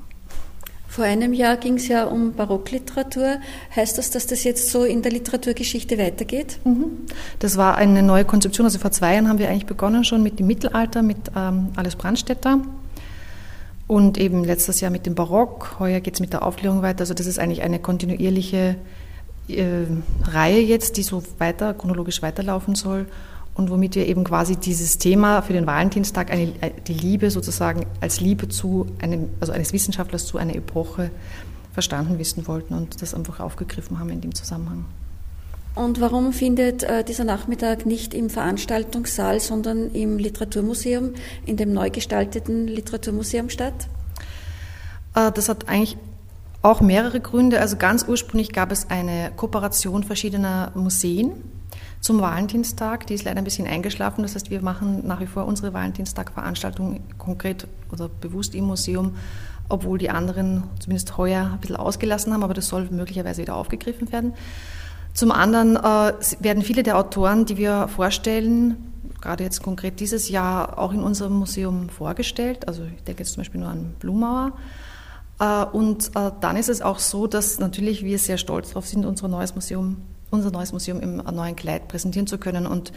Vor 0.95 1.05
einem 1.05 1.33
Jahr 1.33 1.57
ging 1.57 1.75
es 1.75 1.89
ja 1.89 2.05
um 2.05 2.35
Barockliteratur. 2.35 3.39
Heißt 3.75 3.99
das, 3.99 4.13
dass 4.13 4.29
das 4.29 4.45
jetzt 4.45 4.71
so 4.71 4.85
in 4.85 5.03
der 5.03 5.11
Literaturgeschichte 5.11 5.99
weitergeht? 5.99 6.61
Mhm. 6.63 7.09
Das 7.41 7.57
war 7.57 7.75
eine 7.75 8.01
neue 8.01 8.25
Konzeption. 8.25 8.65
Also 8.65 8.79
vor 8.79 8.93
zwei 8.93 9.15
Jahren 9.15 9.29
haben 9.29 9.41
wir 9.41 9.49
eigentlich 9.49 9.67
begonnen 9.67 10.05
schon 10.05 10.23
mit 10.23 10.39
dem 10.39 10.47
Mittelalter, 10.47 11.03
mit 11.03 11.17
ähm, 11.35 11.71
Alles 11.75 11.97
Brandstätter. 11.97 12.61
Und 13.89 14.19
eben 14.19 14.45
letztes 14.45 14.81
Jahr 14.81 14.93
mit 14.93 15.05
dem 15.05 15.17
Barock. 15.17 15.81
Heuer 15.81 15.99
geht 15.99 16.15
es 16.15 16.21
mit 16.21 16.33
der 16.33 16.45
Aufklärung 16.45 16.83
weiter. 16.83 17.01
Also 17.01 17.13
das 17.13 17.27
ist 17.27 17.41
eigentlich 17.41 17.63
eine 17.63 17.81
kontinuierliche 17.81 18.77
äh, 19.49 19.65
Reihe 20.23 20.61
jetzt, 20.61 20.97
die 20.97 21.03
so 21.03 21.25
weiter, 21.39 21.75
chronologisch 21.75 22.23
weiterlaufen 22.23 22.77
soll 22.77 23.07
und 23.55 23.71
womit 23.71 23.95
wir 23.95 24.07
eben 24.07 24.25
quasi 24.25 24.57
dieses 24.57 24.99
Thema 24.99 25.40
für 25.43 25.53
den 25.53 25.67
Valentinstag, 25.67 26.31
eine, 26.31 26.53
äh, 26.61 26.71
die 26.87 26.95
Liebe 26.95 27.31
sozusagen 27.31 27.87
als 28.01 28.21
Liebe 28.21 28.49
zu 28.49 28.87
einem, 29.01 29.29
also 29.40 29.53
eines 29.53 29.73
Wissenschaftlers 29.73 30.27
zu 30.27 30.38
einer 30.38 30.55
Epoche 30.55 31.11
verstanden 31.73 32.19
wissen 32.19 32.47
wollten 32.47 32.75
und 32.75 33.01
das 33.01 33.14
einfach 33.14 33.40
aufgegriffen 33.40 33.99
haben 33.99 34.11
in 34.11 34.21
dem 34.21 34.35
Zusammenhang. 34.35 34.85
Und 35.75 36.01
warum 36.01 36.33
findet 36.33 36.85
äh, 36.85 37.03
dieser 37.03 37.25
Nachmittag 37.25 37.85
nicht 37.85 38.14
im 38.14 38.31
Veranstaltungssaal, 38.31 39.40
sondern 39.40 39.90
im 39.90 40.19
Literaturmuseum, 40.19 41.14
in 41.47 41.57
dem 41.57 41.73
neu 41.73 41.90
gestalteten 41.90 42.69
Literaturmuseum 42.69 43.51
statt? 43.51 43.88
Äh, 45.14 45.33
das 45.33 45.49
hat 45.49 45.69
eigentlich 45.69 45.97
auch 46.62 46.81
mehrere 46.81 47.21
Gründe. 47.21 47.61
Also 47.61 47.77
ganz 47.77 48.05
ursprünglich 48.07 48.53
gab 48.53 48.71
es 48.71 48.88
eine 48.88 49.33
Kooperation 49.37 50.05
verschiedener 50.05 50.71
Museen 50.77 51.33
zum 52.05 52.21
Valentinstag. 52.21 53.07
Die 53.07 53.14
ist 53.14 53.25
leider 53.25 53.38
ein 53.38 53.45
bisschen 53.45 53.67
eingeschlafen. 53.67 54.21
Das 54.23 54.35
heißt, 54.35 54.51
wir 54.51 54.61
machen 54.61 55.07
nach 55.07 55.21
wie 55.21 55.27
vor 55.27 55.47
unsere 55.47 55.73
Valentinstag-Veranstaltung 55.73 57.01
konkret 57.17 57.67
oder 57.90 58.11
bewusst 58.11 58.55
im 58.55 58.64
Museum, 58.64 59.14
obwohl 59.71 59.97
die 59.97 60.11
anderen 60.11 60.64
zumindest 60.79 61.17
heuer 61.17 61.53
ein 61.55 61.61
bisschen 61.61 61.77
ausgelassen 61.77 62.35
haben, 62.35 62.43
aber 62.43 62.53
das 62.53 62.69
soll 62.69 62.88
möglicherweise 62.90 63.40
wieder 63.40 63.57
aufgegriffen 63.57 64.12
werden. 64.12 64.35
Zum 65.14 65.33
anderen 65.33 65.77
äh, 65.77 66.12
werden 66.40 66.62
viele 66.62 66.83
der 66.83 66.99
Autoren, 66.99 67.47
die 67.47 67.57
wir 67.57 67.88
vorstellen, 67.88 68.77
gerade 69.23 69.43
jetzt 69.43 69.62
konkret 69.62 69.99
dieses 69.99 70.29
Jahr 70.29 70.79
auch 70.79 70.93
in 70.93 71.03
unserem 71.03 71.33
Museum 71.33 71.88
vorgestellt. 71.88 72.69
Also 72.69 72.83
ich 72.85 73.03
denke 73.05 73.23
jetzt 73.23 73.33
zum 73.33 73.40
Beispiel 73.40 73.62
nur 73.62 73.71
an 73.71 73.95
Blumauer. 73.99 74.53
Äh, 75.40 75.64
und 75.73 76.09
äh, 76.14 76.33
dann 76.43 76.59
ist 76.59 76.69
es 76.69 76.83
auch 76.83 76.99
so, 76.99 77.27
dass 77.27 77.61
natürlich 77.61 78.05
wir 78.05 78.19
sehr 78.19 78.37
stolz 78.37 78.69
darauf 78.69 78.87
sind, 78.87 79.07
unser 79.07 79.29
neues 79.29 79.55
Museum 79.55 80.03
unser 80.35 80.51
neues 80.51 80.73
Museum 80.73 81.01
im 81.01 81.16
neuen 81.16 81.57
Kleid 81.57 81.88
präsentieren 81.88 82.27
zu 82.27 82.38
können 82.38 82.66
und 82.66 82.92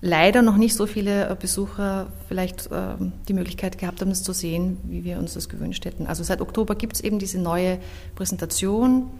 leider 0.00 0.42
noch 0.42 0.56
nicht 0.56 0.74
so 0.74 0.86
viele 0.86 1.28
äh, 1.28 1.36
Besucher 1.38 2.12
vielleicht 2.28 2.68
ähm, 2.72 3.12
die 3.28 3.32
Möglichkeit 3.32 3.78
gehabt 3.78 4.00
haben, 4.00 4.10
es 4.10 4.22
zu 4.22 4.32
sehen, 4.32 4.78
wie 4.84 5.04
wir 5.04 5.18
uns 5.18 5.34
das 5.34 5.48
gewünscht 5.48 5.84
hätten. 5.84 6.06
Also 6.06 6.22
seit 6.22 6.40
Oktober 6.40 6.74
gibt 6.74 6.96
es 6.96 7.00
eben 7.00 7.18
diese 7.18 7.38
neue 7.38 7.78
Präsentation, 8.14 9.10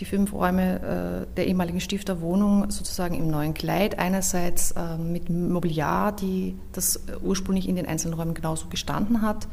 die 0.00 0.04
fünf 0.04 0.32
Räume 0.32 1.26
äh, 1.30 1.34
der 1.36 1.46
ehemaligen 1.46 1.80
Stifterwohnung 1.80 2.70
sozusagen 2.70 3.14
im 3.14 3.30
neuen 3.30 3.54
Kleid. 3.54 3.98
Einerseits 3.98 4.74
ähm, 4.76 5.12
mit 5.12 5.30
Mobiliar, 5.30 6.12
die 6.14 6.56
das 6.72 7.00
ursprünglich 7.22 7.68
in 7.68 7.76
den 7.76 7.86
einzelnen 7.86 8.14
Räumen 8.14 8.34
genauso 8.34 8.68
gestanden 8.68 9.22
hat. 9.22 9.48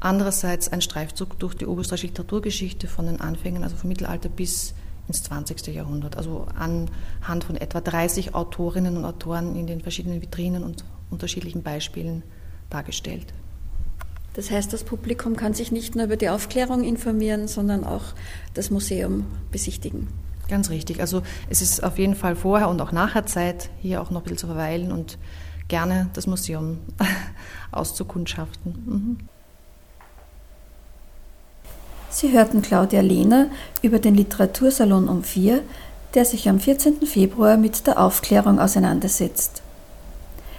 Andererseits 0.00 0.72
ein 0.72 0.80
Streifzug 0.80 1.38
durch 1.38 1.54
die 1.54 1.66
oberösterreichische 1.66 2.08
Literaturgeschichte 2.08 2.88
von 2.88 3.06
den 3.06 3.20
Anfängen, 3.20 3.62
also 3.62 3.76
vom 3.76 3.88
Mittelalter 3.88 4.28
bis 4.28 4.74
ins 5.08 5.22
20. 5.24 5.66
Jahrhundert. 5.68 6.16
Also 6.16 6.46
anhand 6.56 7.44
von 7.44 7.56
etwa 7.56 7.80
30 7.80 8.34
Autorinnen 8.34 8.96
und 8.96 9.04
Autoren 9.04 9.56
in 9.56 9.66
den 9.66 9.80
verschiedenen 9.80 10.22
Vitrinen 10.22 10.62
und 10.62 10.84
unterschiedlichen 11.10 11.62
Beispielen 11.62 12.22
dargestellt. 12.70 13.32
Das 14.34 14.50
heißt, 14.50 14.72
das 14.72 14.82
Publikum 14.82 15.36
kann 15.36 15.54
sich 15.54 15.70
nicht 15.70 15.94
nur 15.94 16.06
über 16.06 16.16
die 16.16 16.28
Aufklärung 16.28 16.82
informieren, 16.82 17.46
sondern 17.46 17.84
auch 17.84 18.02
das 18.52 18.70
Museum 18.70 19.26
besichtigen. 19.52 20.08
Ganz 20.48 20.70
richtig. 20.70 21.00
Also 21.00 21.22
es 21.48 21.62
ist 21.62 21.82
auf 21.82 21.98
jeden 21.98 22.16
Fall 22.16 22.36
vorher 22.36 22.68
und 22.68 22.80
auch 22.80 22.92
nachher 22.92 23.26
Zeit, 23.26 23.70
hier 23.80 24.02
auch 24.02 24.10
noch 24.10 24.20
ein 24.20 24.24
bisschen 24.24 24.38
zu 24.38 24.46
verweilen 24.48 24.92
und 24.92 25.18
gerne 25.68 26.10
das 26.14 26.26
Museum 26.26 26.78
auszukundschaften. 27.70 28.82
Mhm. 28.86 29.18
Sie 32.14 32.30
hörten 32.30 32.62
Claudia 32.62 33.00
Lehner 33.00 33.48
über 33.82 33.98
den 33.98 34.14
Literatursalon 34.14 35.08
um 35.08 35.24
vier, 35.24 35.64
der 36.14 36.24
sich 36.24 36.48
am 36.48 36.60
14. 36.60 37.04
Februar 37.04 37.56
mit 37.56 37.88
der 37.88 37.98
Aufklärung 37.98 38.60
auseinandersetzt. 38.60 39.62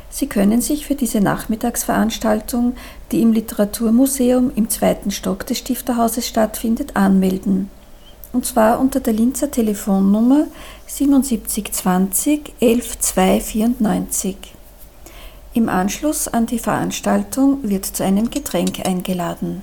Sie 0.09 0.27
können 0.27 0.59
sich 0.59 0.85
für 0.85 0.95
diese 0.95 1.21
Nachmittagsveranstaltung, 1.21 2.75
die 3.13 3.21
im 3.21 3.31
Literaturmuseum 3.31 4.51
im 4.53 4.69
zweiten 4.69 5.11
Stock 5.11 5.45
des 5.45 5.59
Stifterhauses 5.59 6.27
stattfindet, 6.27 6.97
anmelden. 6.97 7.69
Und 8.33 8.45
zwar 8.45 8.81
unter 8.81 8.99
der 8.99 9.13
Linzer 9.13 9.49
Telefonnummer 9.49 10.47
7720 10.87 12.51
11294. 12.59 14.35
Im 15.53 15.69
Anschluss 15.69 16.27
an 16.27 16.47
die 16.47 16.59
Veranstaltung 16.59 17.59
wird 17.63 17.85
zu 17.85 18.03
einem 18.03 18.29
Getränk 18.29 18.85
eingeladen. 18.85 19.61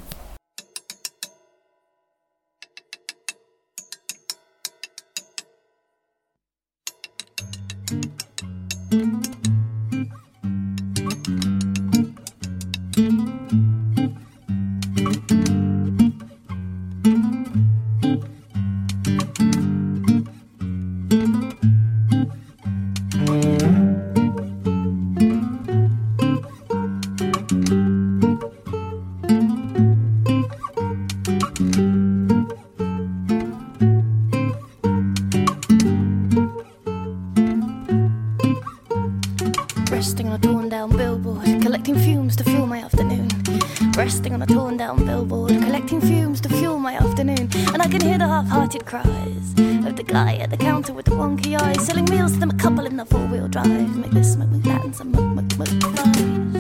Resting 44.12 44.35
on 44.35 44.42
a 44.42 44.46
torn 44.46 44.77
down 44.77 45.07
billboard, 45.07 45.53
collecting 45.62 45.98
fumes 45.98 46.38
to 46.38 46.48
fuel 46.51 46.79
my 46.79 46.92
afternoon. 46.92 47.48
And 47.72 47.81
I 47.81 47.88
can 47.88 48.03
hear 48.03 48.18
the 48.18 48.27
half 48.27 48.46
hearted 48.46 48.85
cries 48.85 49.55
of 49.87 49.96
the 49.96 50.05
guy 50.07 50.37
at 50.37 50.51
the 50.51 50.57
counter 50.59 50.92
with 50.92 51.07
the 51.07 51.12
wonky 51.12 51.59
eyes, 51.59 51.87
selling 51.87 52.05
meals 52.05 52.33
to 52.33 52.40
them 52.40 52.51
a 52.51 52.55
couple 52.55 52.85
in 52.85 52.98
the 52.98 53.07
four 53.07 53.27
wheel 53.29 53.48
drive. 53.48 53.96
Make 53.96 54.11
this 54.11 54.37
make 54.37 54.62
that, 54.64 54.85
and 54.85 54.94
some 54.94 55.12
muck, 55.12 55.57
muck, 55.57 55.59
muck 55.59 55.96
fries. 55.96 56.53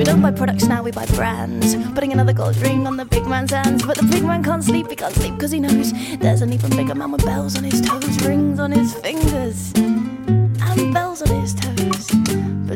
we 0.00 0.04
don't 0.04 0.22
buy 0.22 0.30
products 0.30 0.64
now, 0.64 0.82
we 0.82 0.90
buy 0.90 1.04
brands. 1.08 1.76
Putting 1.92 2.10
another 2.14 2.32
gold 2.32 2.56
ring 2.56 2.86
on 2.86 2.96
the 2.96 3.04
big 3.04 3.26
man's 3.26 3.50
hands. 3.50 3.84
But 3.84 3.98
the 3.98 4.04
big 4.04 4.24
man 4.24 4.42
can't 4.42 4.64
sleep, 4.64 4.88
he 4.88 4.96
can't 4.96 5.14
sleep 5.14 5.34
because 5.34 5.50
he 5.50 5.60
knows 5.60 5.92
there's 6.18 6.40
an 6.40 6.54
even 6.54 6.70
bigger 6.70 6.94
man 6.94 7.12
with 7.12 7.22
bells 7.22 7.58
on 7.58 7.64
his 7.64 7.82
toes, 7.82 8.18
rings 8.24 8.58
on 8.58 8.72
his 8.72 8.94
fingers, 8.94 9.74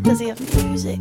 does 0.04 0.20
he 0.20 0.28
have 0.28 0.40
music 0.62 1.00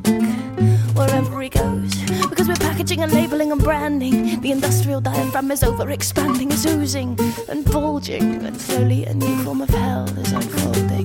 wherever 0.95 1.41
he 1.41 1.49
goes? 1.49 1.93
Because 2.29 2.47
we're 2.47 2.55
packaging 2.55 3.03
and 3.03 3.11
labeling 3.11 3.51
and 3.51 3.61
branding. 3.61 4.39
The 4.41 4.51
industrial 4.51 5.01
diaphragm 5.01 5.51
is 5.51 5.63
over 5.63 5.89
expanding, 5.91 6.51
is 6.51 6.65
oozing 6.65 7.19
and 7.49 7.65
bulging, 7.65 8.45
and 8.45 8.59
slowly 8.59 9.05
a 9.05 9.13
new 9.13 9.43
form 9.43 9.61
of 9.61 9.69
hell 9.69 10.07
is 10.17 10.31
unfolding. 10.31 11.03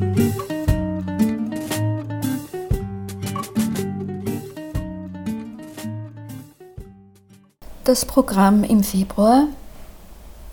Das 7.85 8.05
Programm 8.05 8.65
im 8.65 8.85
Februar. 8.85 9.49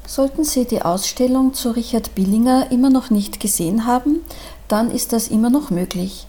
Sollten 0.07 0.43
Sie 0.43 0.65
die 0.65 0.81
Ausstellung 0.81 1.53
zu 1.53 1.71
Richard 1.71 2.15
Billinger 2.15 2.71
immer 2.71 2.89
noch 2.89 3.09
nicht 3.09 3.39
gesehen 3.39 3.85
haben, 3.85 4.21
dann 4.67 4.89
ist 4.89 5.13
das 5.13 5.27
immer 5.27 5.49
noch 5.49 5.69
möglich. 5.69 6.27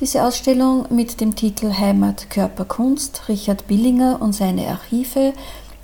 Diese 0.00 0.24
Ausstellung 0.24 0.86
mit 0.90 1.20
dem 1.20 1.36
Titel 1.36 1.72
Heimat, 1.72 2.28
Körper, 2.28 2.64
Kunst, 2.64 3.28
Richard 3.28 3.68
Billinger 3.68 4.20
und 4.20 4.32
seine 4.32 4.66
Archive 4.66 5.32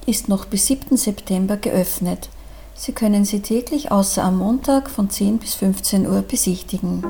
ist 0.04 0.28
noch 0.28 0.46
bis 0.46 0.66
7. 0.66 0.96
September 0.96 1.56
geöffnet. 1.56 2.28
Sie 2.74 2.90
können 2.90 3.24
sie 3.24 3.40
täglich 3.40 3.92
außer 3.92 4.24
am 4.24 4.38
Montag 4.38 4.90
von 4.90 5.10
10 5.10 5.38
bis 5.38 5.54
15 5.54 6.08
Uhr 6.08 6.22
besichtigen. 6.22 7.04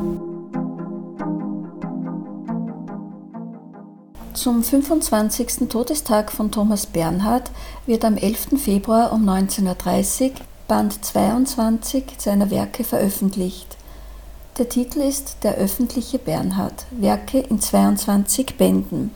Zum 4.34 4.62
25. 4.62 5.68
Todestag 5.70 6.30
von 6.30 6.50
Thomas 6.50 6.84
Bernhard 6.84 7.50
wird 7.86 8.04
am 8.04 8.18
11. 8.18 8.60
Februar 8.62 9.12
um 9.12 9.26
19.30 9.26 10.24
Uhr 10.24 10.30
Band 10.68 11.02
22 11.02 12.04
seiner 12.18 12.50
Werke 12.50 12.84
veröffentlicht. 12.84 13.79
Der 14.60 14.68
Titel 14.68 15.00
ist 15.00 15.38
Der 15.42 15.54
öffentliche 15.54 16.18
Bernhard, 16.18 16.84
Werke 16.90 17.38
in 17.38 17.62
22 17.62 18.58
Bänden, 18.58 19.10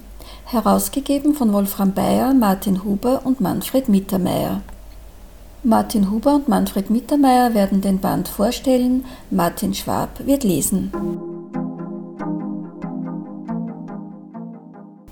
herausgegeben 0.46 1.34
von 1.34 1.52
Wolfram 1.52 1.92
Bayer, 1.92 2.32
Martin 2.32 2.82
Huber 2.82 3.20
und 3.24 3.42
Manfred 3.42 3.90
Mittermeier. 3.90 4.62
Martin 5.62 6.10
Huber 6.10 6.36
und 6.36 6.48
Manfred 6.48 6.88
Mittermeier 6.88 7.52
werden 7.52 7.82
den 7.82 7.98
Band 7.98 8.28
vorstellen, 8.28 9.04
Martin 9.30 9.74
Schwab 9.74 10.26
wird 10.26 10.44
lesen. 10.44 10.90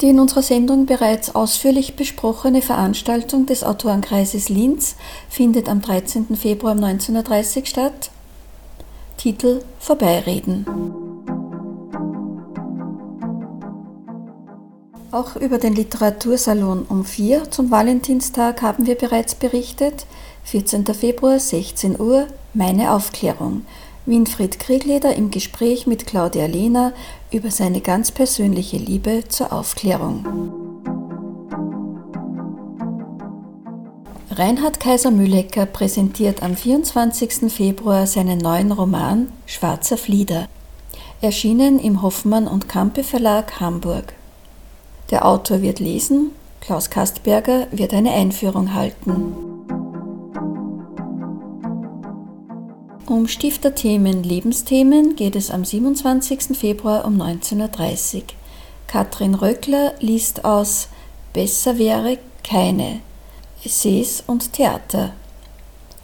Die 0.00 0.08
in 0.08 0.18
unserer 0.18 0.42
Sendung 0.42 0.86
bereits 0.86 1.34
ausführlich 1.34 1.94
besprochene 1.94 2.62
Veranstaltung 2.62 3.44
des 3.44 3.64
Autorenkreises 3.64 4.48
Linz 4.48 4.96
findet 5.28 5.68
am 5.68 5.82
13. 5.82 6.36
Februar 6.36 6.72
1930 6.72 7.68
statt. 7.68 8.11
Titel 9.22 9.62
Vorbeireden. 9.78 10.66
Auch 15.12 15.36
über 15.36 15.58
den 15.58 15.76
Literatursalon 15.76 16.84
um 16.88 17.04
4 17.04 17.48
zum 17.52 17.70
Valentinstag 17.70 18.62
haben 18.62 18.84
wir 18.84 18.96
bereits 18.96 19.36
berichtet. 19.36 20.06
14. 20.42 20.86
Februar, 20.86 21.38
16 21.38 22.00
Uhr, 22.00 22.26
meine 22.52 22.92
Aufklärung. 22.92 23.64
Winfried 24.06 24.58
Kriegleder 24.58 25.14
im 25.14 25.30
Gespräch 25.30 25.86
mit 25.86 26.04
Claudia 26.08 26.46
Lehner 26.46 26.92
über 27.30 27.52
seine 27.52 27.80
ganz 27.80 28.10
persönliche 28.10 28.76
Liebe 28.76 29.22
zur 29.28 29.52
Aufklärung. 29.52 30.61
Reinhard 34.34 34.80
Kaiser 34.80 35.10
Mühlecker 35.10 35.66
präsentiert 35.66 36.42
am 36.42 36.56
24. 36.56 37.52
Februar 37.52 38.06
seinen 38.06 38.38
neuen 38.38 38.72
Roman 38.72 39.30
Schwarzer 39.44 39.98
Flieder, 39.98 40.48
erschienen 41.20 41.78
im 41.78 42.00
Hoffmann 42.00 42.48
und 42.48 42.66
Kampe 42.66 43.04
Verlag 43.04 43.60
Hamburg. 43.60 44.14
Der 45.10 45.26
Autor 45.26 45.60
wird 45.60 45.80
lesen, 45.80 46.30
Klaus 46.62 46.88
Kastberger 46.88 47.66
wird 47.72 47.92
eine 47.92 48.12
Einführung 48.12 48.72
halten. 48.72 49.34
Um 53.04 53.28
Stifterthemen 53.28 54.22
Lebensthemen 54.22 55.14
geht 55.14 55.36
es 55.36 55.50
am 55.50 55.66
27. 55.66 56.56
Februar 56.56 57.04
um 57.04 57.20
19.30 57.20 58.14
Uhr. 58.14 58.22
Katrin 58.86 59.34
Röckler 59.34 59.92
liest 60.00 60.46
aus 60.46 60.88
Besser 61.34 61.76
wäre 61.76 62.16
keine 62.42 63.00
Essays 63.64 64.22
und 64.26 64.52
Theater. 64.52 65.12